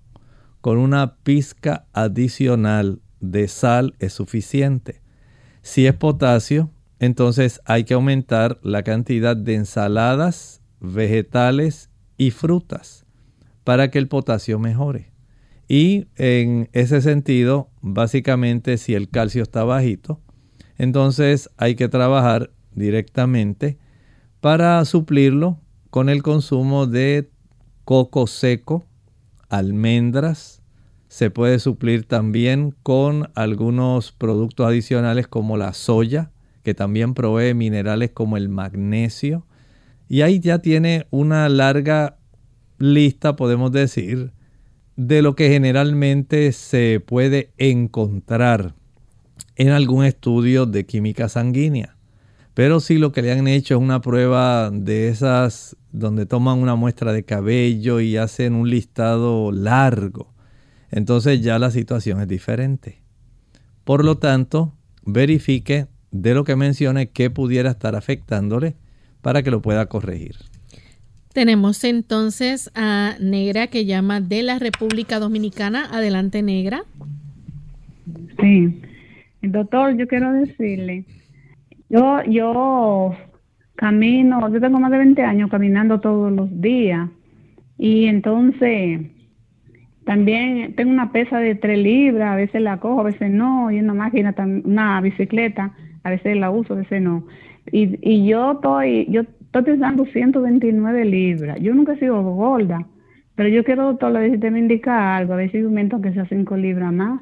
[0.61, 5.01] con una pizca adicional de sal es suficiente.
[5.63, 13.06] Si es potasio, entonces hay que aumentar la cantidad de ensaladas, vegetales y frutas
[13.67, 15.11] para que el potasio mejore.
[15.67, 20.21] Y en ese sentido, básicamente si el calcio está bajito,
[20.79, 23.77] entonces hay que trabajar directamente
[24.41, 25.59] para suplirlo
[25.91, 27.29] con el consumo de
[27.85, 28.87] coco seco,
[29.49, 30.63] almendras,
[31.09, 36.31] se puede suplir también con algunos productos adicionales como la soya,
[36.63, 39.45] que también provee minerales como el magnesio.
[40.09, 42.19] Y ahí ya tiene una larga
[42.79, 44.33] lista, podemos decir,
[44.97, 48.75] de lo que generalmente se puede encontrar
[49.57, 51.97] en algún estudio de química sanguínea.
[52.55, 56.75] Pero si lo que le han hecho es una prueba de esas donde toman una
[56.75, 60.37] muestra de cabello y hacen un listado largo
[60.91, 63.03] entonces ya la situación es diferente.
[63.85, 64.73] Por lo tanto,
[65.05, 68.77] verifique de lo que mencione qué pudiera estar afectándole
[69.21, 70.37] para que lo pueda corregir.
[71.37, 75.85] Tenemos entonces a Negra que llama de la República Dominicana.
[75.93, 76.85] Adelante, Negra.
[78.41, 78.81] Sí,
[79.43, 81.05] doctor, yo quiero decirle,
[81.91, 83.15] yo, yo
[83.75, 87.11] camino, yo tengo más de 20 años caminando todos los días
[87.77, 89.03] y entonces
[90.07, 93.79] también tengo una pesa de 3 libras, a veces la cojo, a veces no, y
[93.79, 97.27] una máquina, una bicicleta, a veces la uso, a veces no.
[97.71, 99.25] Y, y yo estoy, yo
[99.59, 101.59] estoy pesando 129 libras.
[101.61, 102.87] Yo nunca he sido gorda,
[103.35, 106.27] pero yo quiero, doctor, le si me indica algo, a ver si aumento que sea
[106.29, 107.21] 5 libras más.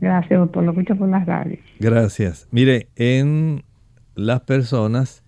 [0.00, 1.60] Gracias, doctor, lo escucho por las radios.
[1.78, 2.48] Gracias.
[2.50, 3.62] Mire, en
[4.14, 5.24] las personas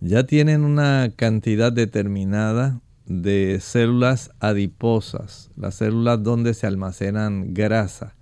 [0.00, 8.16] ya tienen una cantidad determinada de células adiposas, las células donde se almacenan grasa.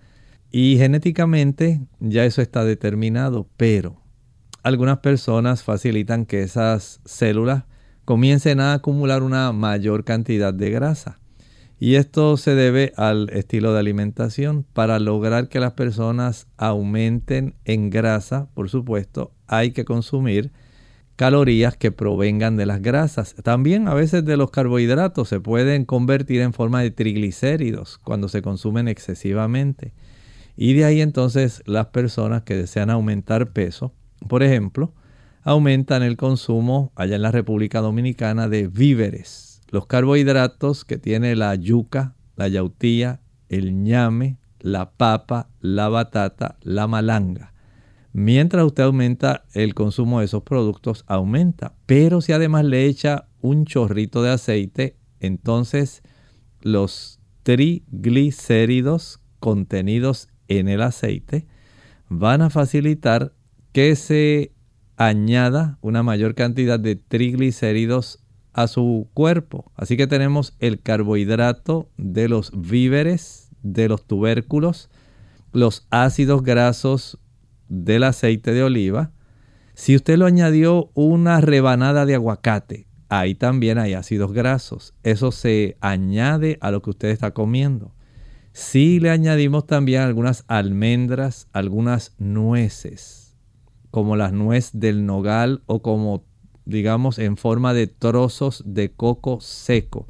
[0.51, 4.02] Y genéticamente ya eso está determinado, pero
[4.63, 7.65] algunas personas facilitan que esas células
[8.05, 11.19] comiencen a acumular una mayor cantidad de grasa.
[11.79, 14.65] Y esto se debe al estilo de alimentación.
[14.73, 20.53] Para lograr que las personas aumenten en grasa, por supuesto, hay que consumir
[21.17, 23.35] calorías que provengan de las grasas.
[23.43, 28.43] También a veces de los carbohidratos se pueden convertir en forma de triglicéridos cuando se
[28.43, 29.93] consumen excesivamente.
[30.57, 33.93] Y de ahí entonces las personas que desean aumentar peso,
[34.29, 34.95] por ejemplo,
[35.43, 39.61] aumentan el consumo allá en la República Dominicana de víveres.
[39.69, 46.87] Los carbohidratos que tiene la yuca, la yautía, el ñame, la papa, la batata, la
[46.87, 47.53] malanga
[48.13, 51.75] Mientras usted aumenta el consumo de esos productos, aumenta.
[51.87, 56.03] Pero si además le echa un chorrito de aceite, entonces
[56.61, 61.47] los triglicéridos contenidos en el aceite
[62.09, 63.33] van a facilitar
[63.73, 64.53] que se
[64.97, 69.73] añada una mayor cantidad de triglicéridos a su cuerpo.
[69.75, 74.91] Así que tenemos el carbohidrato de los víveres, de los tubérculos,
[75.53, 77.19] los ácidos grasos
[77.69, 79.13] del aceite de oliva.
[79.75, 84.95] Si usted lo añadió una rebanada de aguacate, ahí también hay ácidos grasos.
[85.03, 87.95] Eso se añade a lo que usted está comiendo.
[88.53, 93.22] Si le añadimos también algunas almendras, algunas nueces,
[93.93, 96.25] como las nuez del nogal o como
[96.65, 100.09] digamos en forma de trozos de coco seco.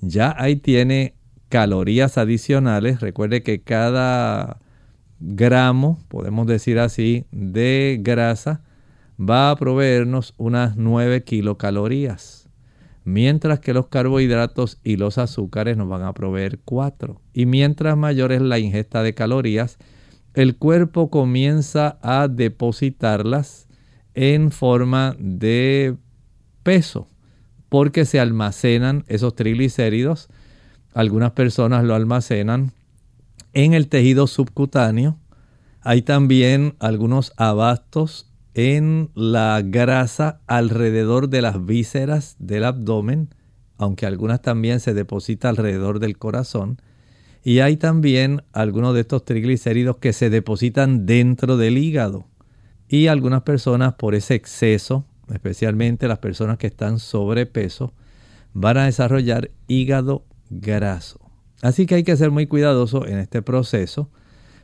[0.00, 1.14] Ya ahí tiene
[1.48, 3.00] calorías adicionales.
[3.00, 4.58] Recuerde que cada
[5.20, 8.62] gramo, podemos decir así, de grasa
[9.20, 12.48] va a proveernos unas 9 kilocalorías,
[13.04, 17.20] mientras que los carbohidratos y los azúcares nos van a proveer 4.
[17.32, 19.78] Y mientras mayor es la ingesta de calorías,
[20.34, 23.68] el cuerpo comienza a depositarlas
[24.14, 25.96] en forma de
[26.62, 27.08] peso,
[27.68, 30.28] porque se almacenan esos triglicéridos.
[30.94, 32.72] Algunas personas lo almacenan
[33.52, 35.18] en el tejido subcutáneo.
[35.80, 43.34] Hay también algunos abastos en la grasa alrededor de las vísceras del abdomen,
[43.78, 46.80] aunque algunas también se depositan alrededor del corazón.
[47.44, 52.26] Y hay también algunos de estos triglicéridos que se depositan dentro del hígado.
[52.88, 57.94] Y algunas personas por ese exceso, especialmente las personas que están sobrepeso,
[58.52, 61.20] van a desarrollar hígado graso.
[61.62, 64.10] Así que hay que ser muy cuidadoso en este proceso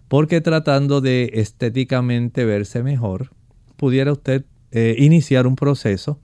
[0.09, 3.31] porque tratando de estéticamente verse mejor,
[3.77, 6.19] pudiera usted eh, iniciar un proceso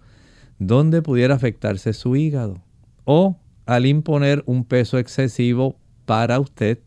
[0.58, 2.62] donde pudiera afectarse su hígado.
[3.04, 3.36] O
[3.66, 6.78] al imponer un peso excesivo para usted,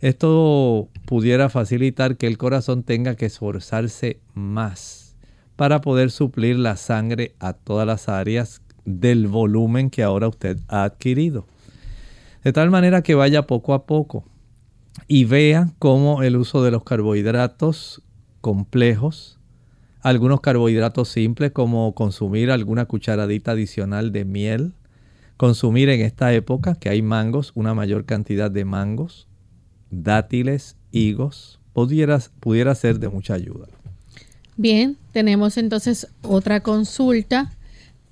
[0.00, 5.16] esto pudiera facilitar que el corazón tenga que esforzarse más
[5.56, 10.84] para poder suplir la sangre a todas las áreas del volumen que ahora usted ha
[10.84, 11.46] adquirido.
[12.42, 14.24] De tal manera que vaya poco a poco
[15.06, 18.02] y vea cómo el uso de los carbohidratos
[18.40, 19.38] complejos,
[20.00, 24.74] algunos carbohidratos simples como consumir alguna cucharadita adicional de miel,
[25.36, 29.28] consumir en esta época que hay mangos, una mayor cantidad de mangos,
[29.90, 33.66] dátiles, higos, pudiera, pudiera ser de mucha ayuda.
[34.56, 37.50] Bien, tenemos entonces otra consulta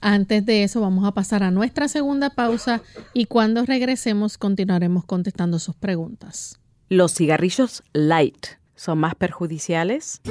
[0.01, 5.59] antes de eso vamos a pasar a nuestra segunda pausa y cuando regresemos continuaremos contestando
[5.59, 6.59] sus preguntas.
[6.89, 10.23] ¿Los cigarrillos light son más perjudiciales?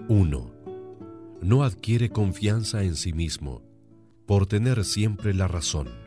[0.09, 0.53] 1.
[1.41, 3.63] No adquiere confianza en sí mismo
[4.27, 6.02] por tener siempre la razón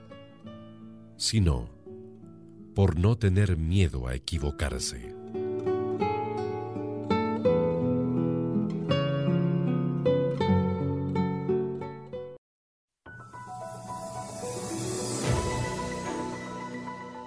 [1.17, 1.69] sino
[2.73, 5.15] por no tener miedo a equivocarse.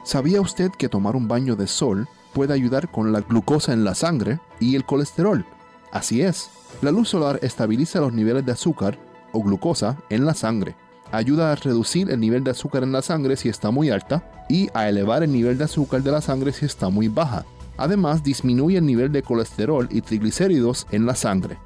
[0.05, 3.95] ¿Sabía usted que tomar un baño de sol puede ayudar con la glucosa en la
[3.95, 5.45] sangre y el colesterol.
[5.93, 6.51] Así es,
[6.82, 8.99] la luz solar estabiliza los niveles de azúcar
[9.32, 10.76] o glucosa en la sangre.
[11.11, 14.69] Ayuda a reducir el nivel de azúcar en la sangre si está muy alta y
[14.75, 17.45] a elevar el nivel de azúcar de la sangre si está muy baja.
[17.77, 21.59] Además, disminuye el nivel de colesterol y triglicéridos en la sangre.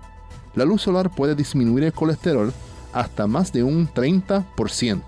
[0.54, 2.52] La luz solar puede disminuir el colesterol
[2.92, 5.02] hasta más de un 30%.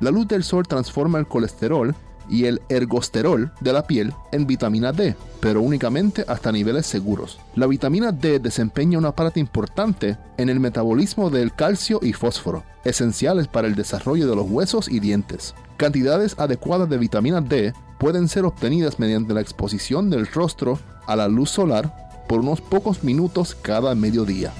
[0.00, 1.94] La luz del sol transforma el colesterol
[2.30, 7.38] y el ergosterol de la piel en vitamina D, pero únicamente hasta niveles seguros.
[7.56, 13.48] La vitamina D desempeña una parte importante en el metabolismo del calcio y fósforo, esenciales
[13.48, 15.54] para el desarrollo de los huesos y dientes.
[15.76, 21.28] Cantidades adecuadas de vitamina D pueden ser obtenidas mediante la exposición del rostro a la
[21.28, 21.92] luz solar
[22.28, 24.52] por unos pocos minutos cada mediodía.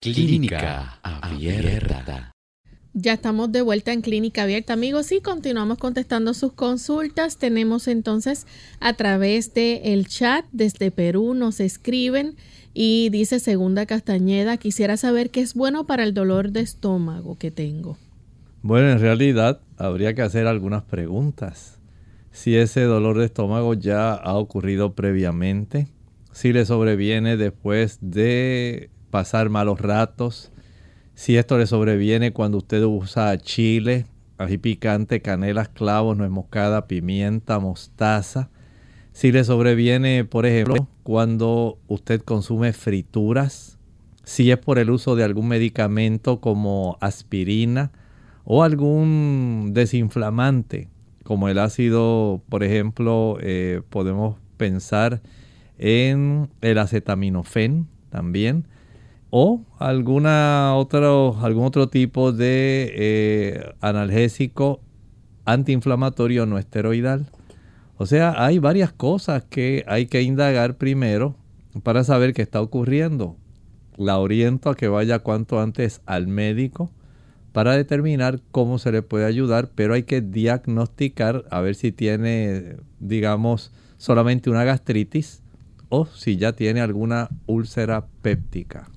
[0.00, 2.32] Clínica Abierta.
[2.92, 7.36] Ya estamos de vuelta en Clínica Abierta, amigos, y continuamos contestando sus consultas.
[7.36, 8.46] Tenemos entonces
[8.80, 12.36] a través del el chat desde Perú, nos escriben
[12.74, 17.50] y dice Segunda Castañeda, quisiera saber qué es bueno para el dolor de estómago que
[17.50, 17.96] tengo.
[18.62, 21.78] Bueno, en realidad habría que hacer algunas preguntas.
[22.30, 25.88] Si ese dolor de estómago ya ha ocurrido previamente,
[26.32, 30.52] si le sobreviene después de pasar malos ratos,
[31.14, 34.06] si esto le sobreviene cuando usted usa chile,
[34.38, 38.48] ají picante, canelas, clavos, nuez moscada, pimienta, mostaza.
[39.20, 43.78] Si le sobreviene, por ejemplo, cuando usted consume frituras,
[44.24, 47.92] si es por el uso de algún medicamento como aspirina
[48.44, 50.88] o algún desinflamante,
[51.22, 55.20] como el ácido, por ejemplo, eh, podemos pensar
[55.76, 58.68] en el acetaminofén también
[59.28, 64.80] o alguna otro, algún otro tipo de eh, analgésico
[65.44, 67.30] antiinflamatorio no esteroidal.
[68.00, 71.36] O sea, hay varias cosas que hay que indagar primero
[71.82, 73.36] para saber qué está ocurriendo.
[73.98, 76.90] La oriento a que vaya cuanto antes al médico
[77.52, 82.76] para determinar cómo se le puede ayudar, pero hay que diagnosticar a ver si tiene,
[83.00, 85.42] digamos, solamente una gastritis
[85.90, 88.88] o si ya tiene alguna úlcera péptica.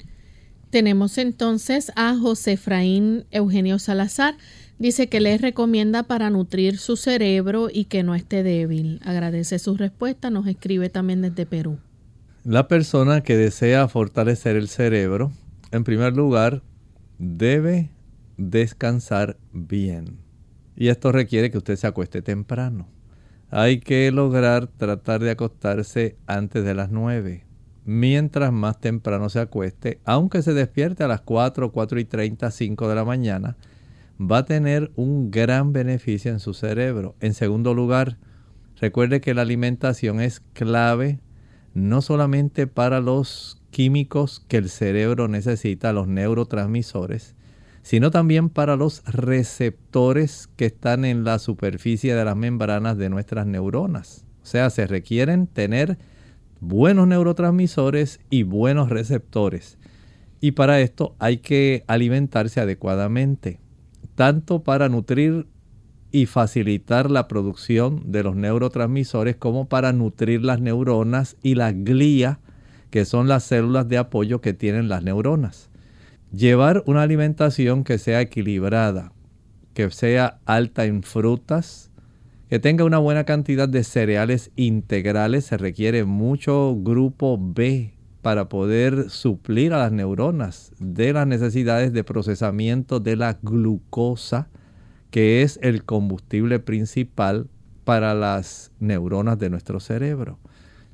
[0.69, 4.35] Tenemos entonces a José Efraín Eugenio Salazar.
[4.83, 8.99] Dice que les recomienda para nutrir su cerebro y que no esté débil.
[9.05, 10.29] Agradece su respuesta.
[10.29, 11.79] Nos escribe también desde Perú.
[12.43, 15.31] La persona que desea fortalecer el cerebro,
[15.71, 16.63] en primer lugar,
[17.17, 17.91] debe
[18.35, 20.19] descansar bien.
[20.75, 22.89] Y esto requiere que usted se acueste temprano.
[23.51, 27.45] Hay que lograr tratar de acostarse antes de las 9
[27.85, 32.87] mientras más temprano se acueste, aunque se despierte a las 4, 4 y 30, 5
[32.87, 33.57] de la mañana,
[34.31, 37.15] va a tener un gran beneficio en su cerebro.
[37.19, 38.17] En segundo lugar,
[38.79, 41.19] recuerde que la alimentación es clave
[41.73, 47.35] no solamente para los químicos que el cerebro necesita, los neurotransmisores,
[47.81, 53.47] sino también para los receptores que están en la superficie de las membranas de nuestras
[53.47, 54.25] neuronas.
[54.43, 55.97] O sea, se requieren tener
[56.59, 59.77] buenos neurotransmisores y buenos receptores.
[60.39, 63.59] Y para esto hay que alimentarse adecuadamente,
[64.15, 65.47] tanto para nutrir
[66.11, 72.39] y facilitar la producción de los neurotransmisores como para nutrir las neuronas y la glía,
[72.91, 75.69] que son las células de apoyo que tienen las neuronas.
[76.31, 79.11] Llevar una alimentación que sea equilibrada,
[79.73, 81.89] que sea alta en frutas,
[82.49, 85.45] que tenga una buena cantidad de cereales integrales.
[85.45, 87.93] Se requiere mucho grupo B
[88.23, 94.47] para poder suplir a las neuronas de las necesidades de procesamiento de la glucosa,
[95.11, 97.49] que es el combustible principal
[97.83, 100.39] para las neuronas de nuestro cerebro.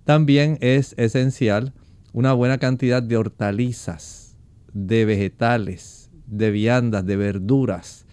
[0.05, 1.71] También es esencial
[2.13, 4.35] una buena cantidad de hortalizas,
[4.73, 8.07] de vegetales, de viandas, de verduras.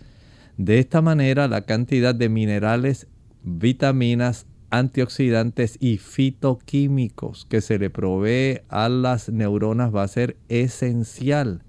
[0.58, 3.06] De esta manera la cantidad de minerales
[3.42, 11.62] vitaminas, antioxidantes y fitoquímicos que se le provee a las neuronas va a ser esencial.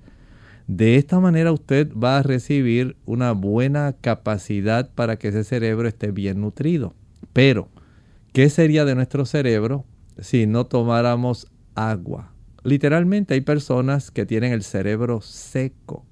[0.68, 6.12] De esta manera usted va a recibir una buena capacidad para que ese cerebro esté
[6.12, 6.94] bien nutrido.
[7.32, 7.70] Pero,
[8.34, 9.86] ¿qué sería de nuestro cerebro
[10.20, 12.34] si no tomáramos agua?
[12.64, 16.07] Literalmente hay personas que tienen el cerebro seco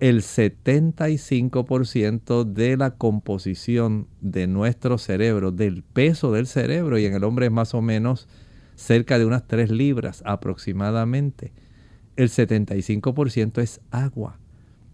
[0.00, 7.24] el 75% de la composición de nuestro cerebro, del peso del cerebro, y en el
[7.24, 8.28] hombre es más o menos
[8.74, 11.52] cerca de unas 3 libras aproximadamente.
[12.16, 14.40] El 75% es agua.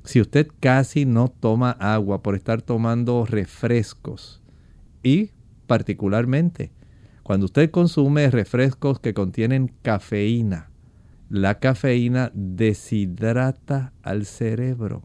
[0.03, 4.43] Si usted casi no toma agua por estar tomando refrescos
[5.03, 5.31] y
[5.67, 6.73] particularmente
[7.23, 10.71] cuando usted consume refrescos que contienen cafeína,
[11.29, 15.03] la cafeína deshidrata al cerebro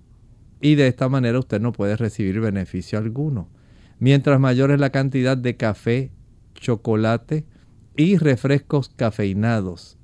[0.62, 3.50] y de esta manera usted no puede recibir beneficio alguno.
[4.00, 6.12] Mientras mayor es la cantidad de café,
[6.54, 7.46] chocolate
[7.98, 9.98] y refrescos cafeinados,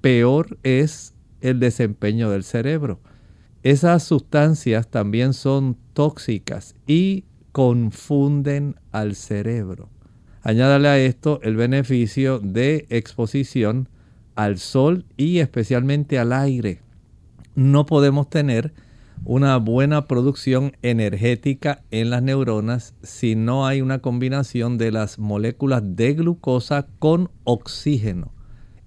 [0.00, 3.00] peor es el desempeño del cerebro.
[3.62, 9.90] Esas sustancias también son tóxicas y confunden al cerebro.
[10.42, 13.88] Añádale a esto el beneficio de exposición
[14.38, 16.80] al sol y especialmente al aire.
[17.56, 18.72] No podemos tener
[19.24, 25.82] una buena producción energética en las neuronas si no hay una combinación de las moléculas
[25.84, 28.32] de glucosa con oxígeno.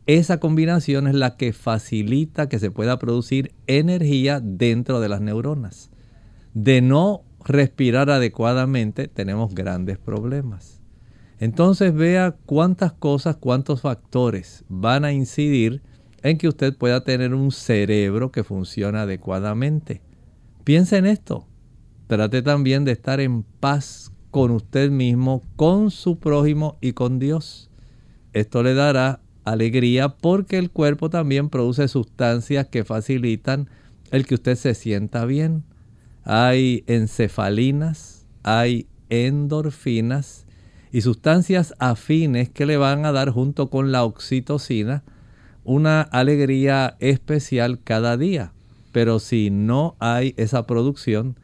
[0.06, 5.92] Esa combinación es la que facilita que se pueda producir energía dentro de las neuronas.
[6.54, 10.81] De no respirar adecuadamente tenemos grandes problemas.
[11.42, 15.82] Entonces vea cuántas cosas, cuántos factores van a incidir
[16.22, 20.04] en que usted pueda tener un cerebro que funcione adecuadamente.
[20.64, 21.48] Piense en esto.
[22.06, 27.72] Trate también de estar en paz con usted mismo, con su prójimo y con Dios.
[28.34, 33.68] Esto le dará alegría porque el cuerpo también produce sustancias que facilitan
[34.12, 35.64] el que usted se sienta bien.
[36.24, 40.41] Hay encefalinas, hay endorfinas
[40.92, 45.04] y sustancias afines que le van a dar junto con la oxitocina
[45.64, 48.54] una alegría especial cada día.
[48.92, 51.38] Pero si no hay esa producción,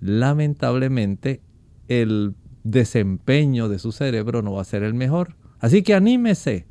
[0.00, 1.40] lamentablemente
[1.88, 5.36] el desempeño de su cerebro no va a ser el mejor.
[5.60, 6.66] Así que anímese,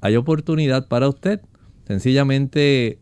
[0.00, 1.40] hay oportunidad para usted.
[1.86, 2.98] Sencillamente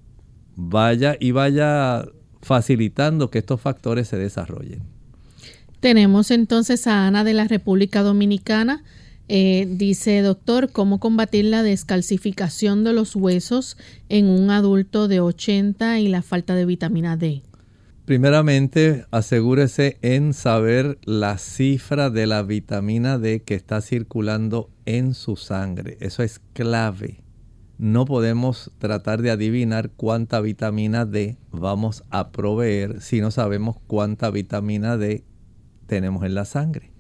[0.57, 2.05] vaya y vaya
[2.43, 4.90] facilitando que estos factores se desarrollen.
[5.81, 8.85] Tenemos entonces a Ana de la República Dominicana.
[9.29, 13.79] Eh, dice, doctor, ¿cómo combatir la descalcificación de los huesos
[14.09, 17.43] en un adulto de 80 y la falta de vitamina D?
[18.05, 25.37] Primeramente, asegúrese en saber la cifra de la vitamina D que está circulando en su
[25.37, 25.97] sangre.
[26.01, 27.23] Eso es clave.
[27.79, 34.31] No podemos tratar de adivinar cuánta vitamina D vamos a proveer si no sabemos cuánta
[34.31, 35.25] vitamina D
[35.91, 36.93] tenemos en la sangre.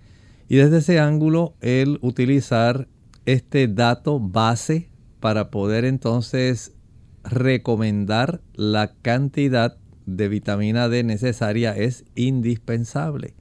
[0.49, 2.89] Y desde ese ángulo, el utilizar
[3.25, 6.75] este dato base para poder entonces
[7.23, 13.35] recomendar la cantidad de vitamina D necesaria es indispensable.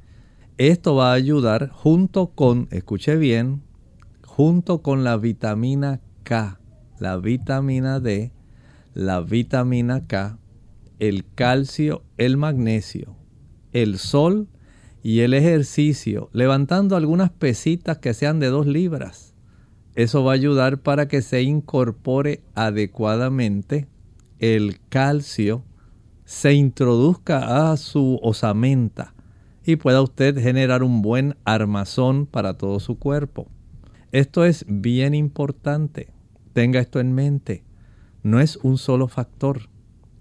[0.59, 3.63] Esto va a ayudar junto con, escuche bien,
[4.23, 6.59] junto con la vitamina K,
[6.99, 8.31] la vitamina D,
[8.93, 10.37] la vitamina K,
[10.99, 13.15] el calcio, el magnesio,
[13.73, 14.47] el sol
[15.01, 19.33] y el ejercicio, levantando algunas pesitas que sean de dos libras.
[19.95, 23.87] Eso va a ayudar para que se incorpore adecuadamente
[24.39, 25.63] el calcio,
[26.25, 29.13] se introduzca a su osamenta
[29.65, 33.47] y pueda usted generar un buen armazón para todo su cuerpo.
[34.11, 36.11] Esto es bien importante.
[36.53, 37.63] Tenga esto en mente.
[38.23, 39.69] No es un solo factor.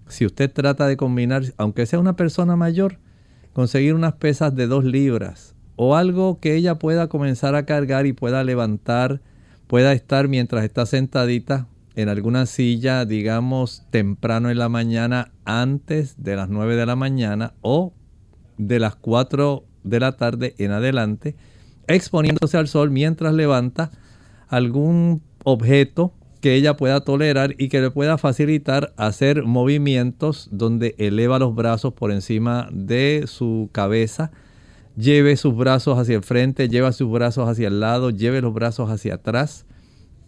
[0.07, 2.99] Si usted trata de combinar, aunque sea una persona mayor,
[3.59, 8.13] conseguir unas pesas de dos libras o algo que ella pueda comenzar a cargar y
[8.13, 9.19] pueda levantar,
[9.67, 16.37] pueda estar mientras está sentadita en alguna silla, digamos, temprano en la mañana, antes de
[16.37, 17.91] las 9 de la mañana o
[18.57, 21.35] de las 4 de la tarde en adelante,
[21.87, 23.91] exponiéndose al sol mientras levanta
[24.47, 31.39] algún objeto que ella pueda tolerar y que le pueda facilitar hacer movimientos donde eleva
[31.39, 34.31] los brazos por encima de su cabeza,
[34.95, 38.89] lleve sus brazos hacia el frente, lleva sus brazos hacia el lado, lleve los brazos
[38.89, 39.65] hacia atrás.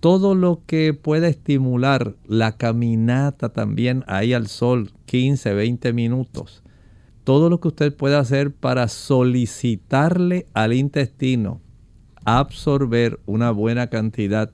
[0.01, 6.63] Todo lo que pueda estimular la caminata también ahí al sol, 15, 20 minutos.
[7.23, 11.61] Todo lo que usted pueda hacer para solicitarle al intestino
[12.25, 14.51] absorber una buena cantidad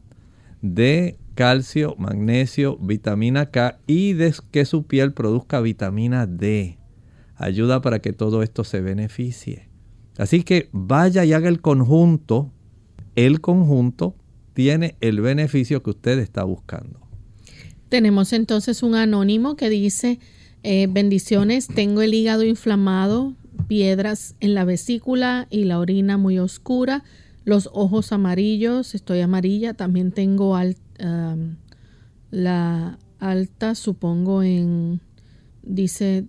[0.62, 4.16] de calcio, magnesio, vitamina K y
[4.50, 6.80] que su piel produzca vitamina D.
[7.36, 9.70] Ayuda para que todo esto se beneficie.
[10.18, 12.52] Así que vaya y haga el conjunto.
[13.16, 14.16] El conjunto
[14.56, 17.08] tiene el beneficio que usted está buscando.
[17.88, 20.20] Tenemos entonces un anónimo que dice,
[20.64, 23.36] eh, bendiciones, tengo el hígado inflamado,
[23.68, 27.04] piedras en la vesícula y la orina muy oscura,
[27.48, 31.38] los ojos amarillos, estoy amarilla, también tengo alta
[32.30, 35.00] la alta, supongo en,
[35.64, 36.26] dice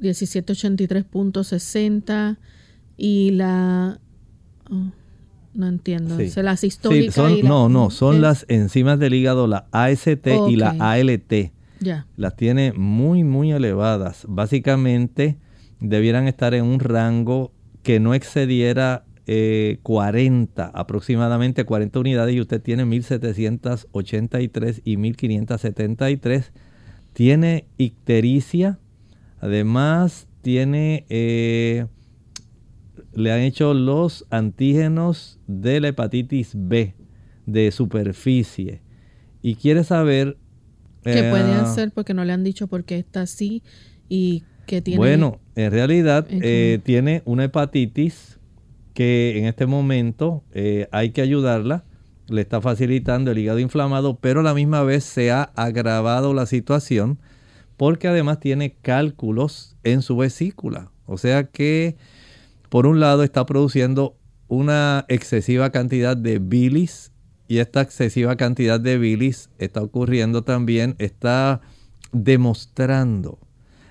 [0.00, 2.38] 1783.60
[2.96, 3.98] y la,
[4.70, 4.92] oh,
[5.54, 6.16] No entiendo.
[6.36, 11.52] las históricas No, no, son las enzimas del hígado, la AST y la ALT.
[11.80, 12.06] Ya.
[12.16, 14.24] Las tiene muy, muy elevadas.
[14.28, 15.36] Básicamente
[15.80, 17.50] debieran estar en un rango
[17.82, 26.52] que no excediera 40, eh, aproximadamente 40 unidades y usted tiene 1783 y 1573.
[27.12, 28.78] Tiene ictericia,
[29.40, 31.86] además tiene, eh,
[33.14, 36.94] le han hecho los antígenos de la hepatitis B
[37.46, 38.82] de superficie
[39.40, 40.36] y quiere saber...
[41.02, 41.92] ¿Qué puede eh, hacer?
[41.92, 43.62] Porque no le han dicho por qué está así
[44.08, 44.98] y que tiene...
[44.98, 48.38] Bueno, en realidad tiene una hepatitis
[48.94, 51.84] que en este momento eh, hay que ayudarla,
[52.28, 56.46] le está facilitando el hígado inflamado, pero a la misma vez se ha agravado la
[56.46, 57.18] situación
[57.76, 60.90] porque además tiene cálculos en su vesícula.
[61.06, 61.96] O sea que
[62.68, 64.16] por un lado está produciendo
[64.48, 67.12] una excesiva cantidad de bilis
[67.46, 71.60] y esta excesiva cantidad de bilis está ocurriendo también, está
[72.12, 73.38] demostrando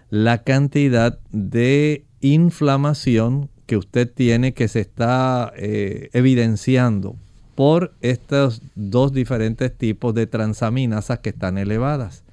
[0.10, 7.16] la cantidad de inflamación que usted tiene que se está eh, evidenciando
[7.56, 12.24] por estos dos diferentes tipos de transaminasas que están elevadas.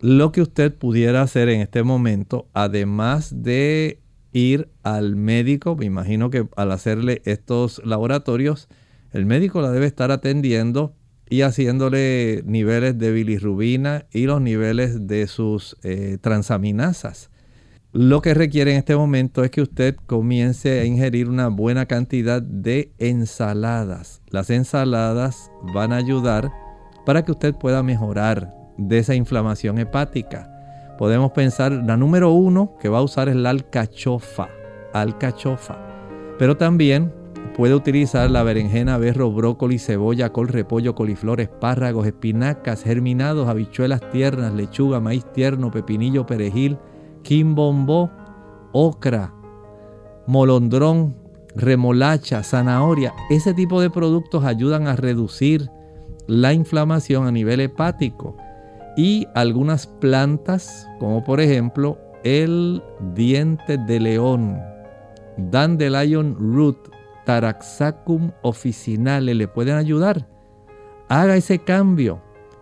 [0.00, 4.00] Lo que usted pudiera hacer en este momento, además de
[4.32, 8.68] ir al médico, me imagino que al hacerle estos laboratorios,
[9.12, 10.94] el médico la debe estar atendiendo
[11.28, 17.30] y haciéndole niveles de bilirrubina y los niveles de sus eh, transaminasas.
[17.94, 22.40] Lo que requiere en este momento es que usted comience a ingerir una buena cantidad
[22.40, 24.22] de ensaladas.
[24.30, 26.50] Las ensaladas van a ayudar
[27.04, 30.48] para que usted pueda mejorar de esa inflamación hepática.
[30.96, 34.48] Podemos pensar, la número uno que va a usar es la alcachofa,
[34.94, 35.76] alcachofa.
[36.38, 37.12] Pero también
[37.54, 44.54] puede utilizar la berenjena, berro, brócoli, cebolla, col, repollo, coliflor, espárragos, espinacas, germinados, habichuelas tiernas,
[44.54, 46.78] lechuga, maíz tierno, pepinillo, perejil,
[47.22, 48.10] quimbombó,
[48.72, 49.32] ocra,
[50.26, 51.16] molondrón,
[51.54, 53.14] remolacha, zanahoria.
[53.30, 55.70] Ese tipo de productos ayudan a reducir
[56.26, 58.36] la inflamación a nivel hepático.
[58.96, 62.82] Y algunas plantas, como por ejemplo el
[63.14, 64.60] diente de león,
[65.36, 66.76] dandelion root,
[67.24, 70.28] taraxacum officinale, le pueden ayudar.
[71.08, 72.20] Haga ese cambio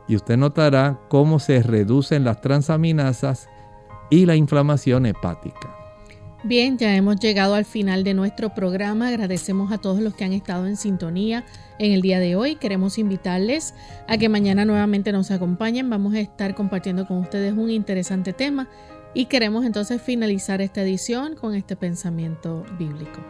[0.08, 3.48] y usted notará cómo se reducen las transaminasas
[4.10, 5.76] y la inflamación hepática.
[6.42, 9.08] Bien, ya hemos llegado al final de nuestro programa.
[9.08, 11.44] Agradecemos a todos los que han estado en sintonía
[11.78, 12.56] en el día de hoy.
[12.56, 13.74] Queremos invitarles
[14.08, 15.90] a que mañana nuevamente nos acompañen.
[15.90, 18.68] Vamos a estar compartiendo con ustedes un interesante tema
[19.12, 23.20] y queremos entonces finalizar esta edición con este pensamiento bíblico.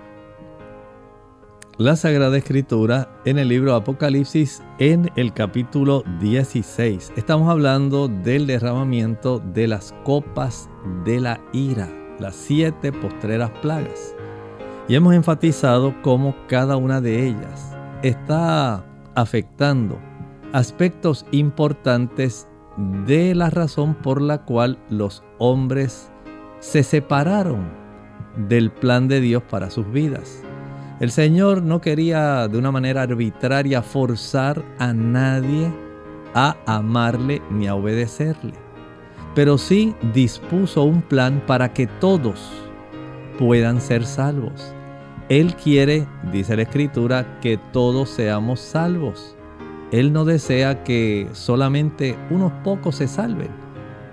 [1.80, 7.14] La Sagrada Escritura en el libro Apocalipsis en el capítulo 16.
[7.16, 10.68] Estamos hablando del derramamiento de las copas
[11.06, 14.14] de la ira, las siete postreras plagas.
[14.88, 19.98] Y hemos enfatizado cómo cada una de ellas está afectando
[20.52, 22.46] aspectos importantes
[23.06, 26.12] de la razón por la cual los hombres
[26.58, 27.70] se separaron
[28.36, 30.42] del plan de Dios para sus vidas.
[31.00, 35.72] El Señor no quería de una manera arbitraria forzar a nadie
[36.34, 38.52] a amarle ni a obedecerle,
[39.34, 42.52] pero sí dispuso un plan para que todos
[43.38, 44.74] puedan ser salvos.
[45.30, 49.34] Él quiere, dice la Escritura, que todos seamos salvos.
[49.92, 53.48] Él no desea que solamente unos pocos se salven.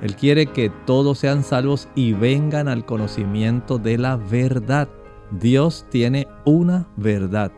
[0.02, 4.88] Él quiere que todos sean salvos y vengan al conocimiento de la verdad.
[5.32, 7.52] Dios tiene una verdad.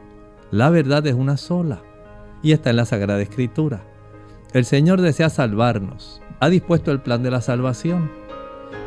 [0.52, 1.82] La verdad es una sola
[2.42, 3.84] y está en la Sagrada Escritura.
[4.54, 6.22] El Señor desea salvarnos.
[6.40, 8.12] Ha dispuesto el plan de la salvación.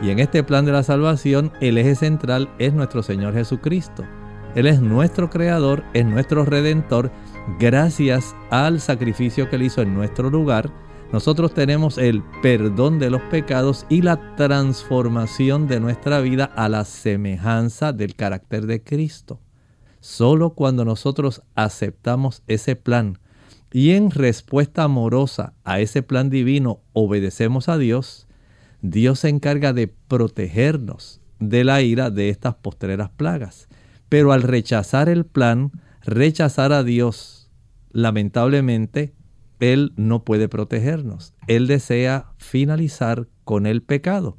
[0.00, 4.04] Y en este plan de la salvación el eje central es nuestro Señor Jesucristo.
[4.54, 7.10] Él es nuestro Creador, es nuestro Redentor,
[7.58, 10.70] gracias al sacrificio que Él hizo en nuestro lugar
[11.12, 16.86] nosotros tenemos el perdón de los pecados y la transformación de nuestra vida a la
[16.86, 19.38] semejanza del carácter de Cristo.
[20.00, 23.18] Solo cuando nosotros aceptamos ese plan
[23.70, 28.26] y en respuesta amorosa a ese plan divino obedecemos a Dios,
[28.80, 33.68] Dios se encarga de protegernos de la ira de estas postreras plagas.
[34.08, 37.50] Pero al rechazar el plan, rechazar a Dios,
[37.90, 39.12] lamentablemente
[39.62, 41.34] él no puede protegernos.
[41.46, 44.36] Él desea finalizar con el pecado.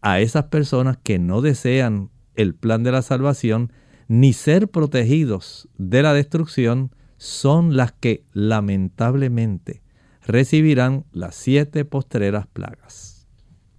[0.00, 3.72] A esas personas que no desean el plan de la salvación,
[4.08, 9.82] ni ser protegidos de la destrucción son las que lamentablemente
[10.26, 13.26] recibirán las siete postreras plagas.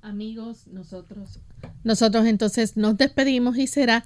[0.01, 1.39] Amigos, nosotros,
[1.83, 4.05] nosotros entonces nos despedimos y será